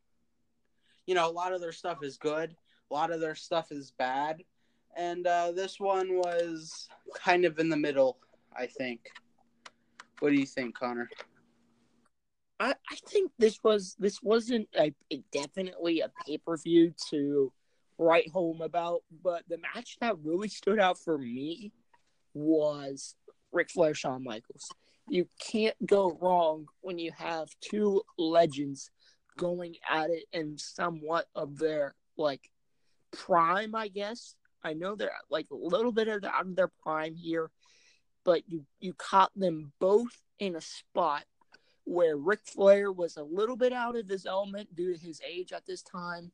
you 1.07 1.15
know, 1.15 1.29
a 1.29 1.33
lot 1.33 1.53
of 1.53 1.61
their 1.61 1.73
stuff 1.73 2.03
is 2.03 2.17
good, 2.17 2.55
a 2.91 2.95
lot 2.95 3.11
of 3.11 3.21
their 3.21 3.35
stuff 3.35 3.73
is 3.73 3.93
bad, 3.99 4.43
and 4.97 5.27
uh, 5.27 5.53
this 5.53 5.79
one 5.79 6.17
was 6.17 6.89
kind 7.15 7.45
of 7.45 7.59
in 7.59 7.69
the 7.69 7.77
middle. 7.77 8.19
I 8.55 8.67
think. 8.67 9.11
What 10.21 10.31
do 10.31 10.37
you 10.37 10.47
think, 10.47 10.79
Connor? 10.79 11.11
I, 12.59 12.71
I 12.71 12.97
think 13.07 13.33
this 13.39 13.59
was 13.63 13.97
this 13.99 14.23
wasn't 14.23 14.69
a, 14.79 14.95
a 15.13 15.23
definitely 15.31 16.01
a 16.01 16.11
pay 16.27 16.39
per 16.39 16.57
view 16.57 16.95
to 17.11 17.53
write 17.99 18.31
home 18.31 18.63
about, 18.63 19.03
but 19.23 19.43
the 19.49 19.59
match 19.75 19.97
that 20.01 20.17
really 20.23 20.49
stood 20.49 20.79
out 20.79 20.99
for 20.99 21.19
me 21.19 21.73
was 22.35 23.15
Ric 23.53 23.71
Flair 23.71 23.95
Shawn 23.95 24.25
Michaels. 24.25 24.71
You 25.09 25.29
can't 25.39 25.77
go 25.87 26.19
wrong 26.21 26.67
when 26.81 26.99
you 26.99 27.13
have 27.17 27.49
two 27.61 28.03
legends 28.19 28.91
going 29.37 29.77
at 29.89 30.11
it 30.11 30.25
in 30.33 30.59
somewhat 30.59 31.27
of 31.35 31.59
their 31.59 31.95
like 32.17 32.51
prime, 33.13 33.75
I 33.75 33.89
guess. 33.89 34.35
I 34.63 34.73
know 34.73 34.97
they're 34.97 35.13
like 35.31 35.47
a 35.51 35.57
little 35.57 35.93
bit 35.93 36.09
of 36.09 36.25
out 36.25 36.47
of 36.47 36.57
their 36.57 36.71
prime 36.83 37.15
here, 37.15 37.51
but 38.25 38.49
you 38.49 38.65
you 38.81 38.95
caught 38.95 39.33
them 39.37 39.73
both 39.79 40.21
in 40.39 40.57
a 40.57 40.61
spot 40.61 41.25
where 41.85 42.17
Ric 42.17 42.41
Flair 42.45 42.91
was 42.91 43.17
a 43.17 43.23
little 43.23 43.57
bit 43.57 43.73
out 43.73 43.97
of 43.97 44.09
his 44.09 44.27
element 44.27 44.75
due 44.75 44.93
to 44.93 44.99
his 44.99 45.21
age 45.27 45.53
at 45.53 45.67
this 45.67 45.83
time, 45.83 46.33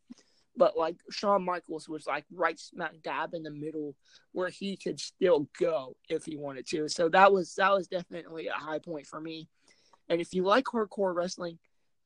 but 0.56 0.78
like 0.78 0.96
Shawn 1.10 1.44
Michaels 1.44 1.88
was 1.88 2.06
like 2.06 2.24
right 2.32 2.58
smack 2.58 2.94
dab 3.02 3.34
in 3.34 3.42
the 3.42 3.50
middle 3.50 3.94
where 4.32 4.48
he 4.48 4.76
could 4.76 4.98
still 4.98 5.48
go 5.60 5.96
if 6.08 6.24
he 6.24 6.36
wanted 6.36 6.66
to. 6.68 6.88
So 6.88 7.10
that 7.10 7.32
was 7.32 7.54
that 7.56 7.72
was 7.72 7.86
definitely 7.86 8.48
a 8.48 8.54
high 8.54 8.78
point 8.78 9.06
for 9.06 9.20
me. 9.20 9.48
And 10.08 10.20
if 10.20 10.32
you 10.32 10.44
like 10.44 10.64
hardcore 10.64 11.14
wrestling, 11.14 11.58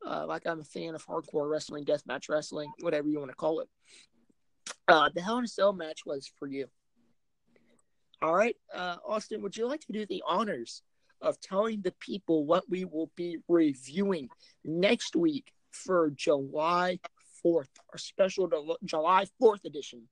uh, 0.07 0.25
like 0.27 0.47
I'm 0.47 0.61
a 0.61 0.65
fan 0.65 0.95
of 0.95 1.05
hardcore 1.05 1.51
wrestling, 1.51 1.85
deathmatch 1.85 2.29
wrestling, 2.29 2.71
whatever 2.81 3.09
you 3.09 3.19
want 3.19 3.31
to 3.31 3.37
call 3.37 3.61
it, 3.61 3.69
uh, 4.89 5.11
the 5.15 5.21
Hell 5.21 5.39
in 5.39 5.45
a 5.45 5.49
Cell 5.49 5.73
match 5.73 6.01
was 6.07 6.31
for 6.39 6.47
you. 6.47 6.67
All 8.23 8.35
right, 8.35 8.57
uh, 8.75 8.97
Austin, 9.07 9.43
would 9.43 9.57
you 9.57 9.67
like 9.67 9.81
to 9.81 9.93
do 9.93 10.07
the 10.07 10.23
honors 10.27 10.83
of 11.21 11.41
telling 11.41 11.83
the 11.83 11.93
people 12.01 12.47
what 12.47 12.65
we 12.69 12.85
will 12.85 13.11
be 13.17 13.39
reviewing 13.49 14.29
next 14.65 15.17
week 15.17 15.53
for 15.71 16.11
July 16.11 16.99
4th, 17.45 17.69
our 17.93 17.99
special 17.99 18.47
Del- 18.47 18.79
July 18.85 19.27
4th 19.43 19.65
edition 19.65 20.03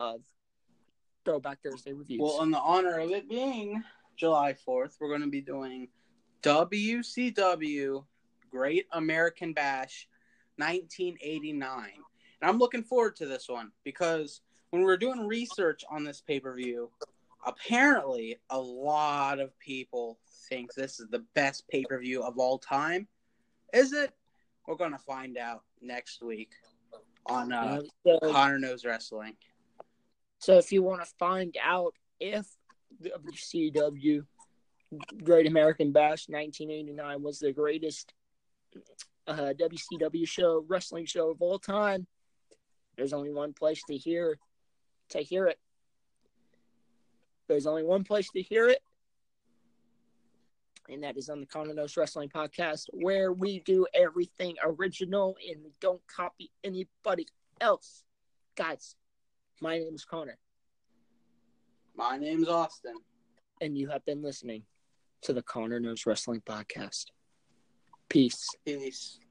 of 0.00 0.20
Throwback 1.24 1.60
Thursday 1.62 1.92
reviews? 1.92 2.20
Well, 2.22 2.42
in 2.42 2.50
the 2.50 2.58
honor 2.58 2.98
of 2.98 3.10
it 3.10 3.28
being 3.28 3.82
July 4.16 4.54
4th, 4.68 4.96
we're 5.00 5.08
going 5.08 5.22
to 5.22 5.30
be 5.30 5.40
doing 5.40 5.88
WCW 6.42 8.04
Great 8.52 8.86
American 8.92 9.52
Bash 9.52 10.08
1989. 10.56 11.90
And 12.40 12.50
I'm 12.50 12.58
looking 12.58 12.82
forward 12.82 13.16
to 13.16 13.26
this 13.26 13.48
one 13.48 13.72
because 13.84 14.40
when 14.70 14.82
we 14.82 14.86
were 14.86 14.96
doing 14.96 15.26
research 15.26 15.84
on 15.90 16.04
this 16.04 16.20
pay 16.20 16.38
per 16.38 16.54
view, 16.54 16.90
apparently 17.46 18.38
a 18.50 18.58
lot 18.58 19.40
of 19.40 19.58
people 19.58 20.18
think 20.48 20.74
this 20.74 21.00
is 21.00 21.08
the 21.08 21.24
best 21.34 21.66
pay 21.68 21.84
per 21.84 21.98
view 21.98 22.22
of 22.22 22.38
all 22.38 22.58
time. 22.58 23.08
Is 23.72 23.92
it? 23.92 24.12
We're 24.66 24.76
going 24.76 24.92
to 24.92 24.98
find 24.98 25.38
out 25.38 25.62
next 25.80 26.22
week 26.22 26.50
on 27.26 27.52
uh, 27.52 27.80
so, 28.06 28.18
Connor 28.22 28.58
Knows 28.58 28.84
Wrestling. 28.84 29.34
so 30.38 30.58
if 30.58 30.72
you 30.72 30.82
want 30.82 31.00
to 31.00 31.10
find 31.18 31.56
out 31.62 31.94
if 32.20 32.46
WCW 33.02 34.24
Great 35.24 35.46
American 35.46 35.90
Bash 35.92 36.28
1989 36.28 37.22
was 37.22 37.38
the 37.38 37.52
greatest 37.52 38.12
uh, 39.26 39.52
WCW 39.58 40.26
show, 40.26 40.64
wrestling 40.68 41.06
show 41.06 41.30
of 41.30 41.40
all 41.40 41.58
time, 41.58 42.06
there's 42.96 43.12
only 43.12 43.32
one 43.32 43.52
place 43.52 43.82
to 43.88 43.96
hear 43.96 44.38
to 45.10 45.18
hear 45.18 45.46
it. 45.46 45.58
There's 47.48 47.66
only 47.66 47.82
one 47.84 48.04
place 48.04 48.28
to 48.30 48.40
hear 48.42 48.68
it, 48.68 48.80
and 50.88 51.02
that 51.02 51.16
is 51.16 51.28
on 51.28 51.40
the 51.40 51.46
Connor 51.46 51.74
Knows 51.74 51.96
Wrestling 51.96 52.28
podcast, 52.30 52.86
where 52.92 53.32
we 53.32 53.60
do 53.60 53.86
everything 53.94 54.56
original 54.64 55.36
and 55.48 55.62
we 55.64 55.72
don't 55.80 56.00
copy 56.06 56.50
anybody 56.64 57.26
else. 57.60 58.04
Guys, 58.56 58.96
my 59.60 59.78
name 59.78 59.94
is 59.94 60.04
Connor, 60.04 60.38
My 61.96 62.16
name's 62.16 62.48
Austin. 62.48 62.94
and 63.60 63.76
you 63.76 63.88
have 63.88 64.04
been 64.04 64.22
listening 64.22 64.62
to 65.22 65.32
the 65.32 65.42
Connor 65.42 65.78
Knows 65.80 66.06
Wrestling 66.06 66.42
podcast. 66.46 67.06
Peace. 68.12 68.46
Peace. 68.66 69.21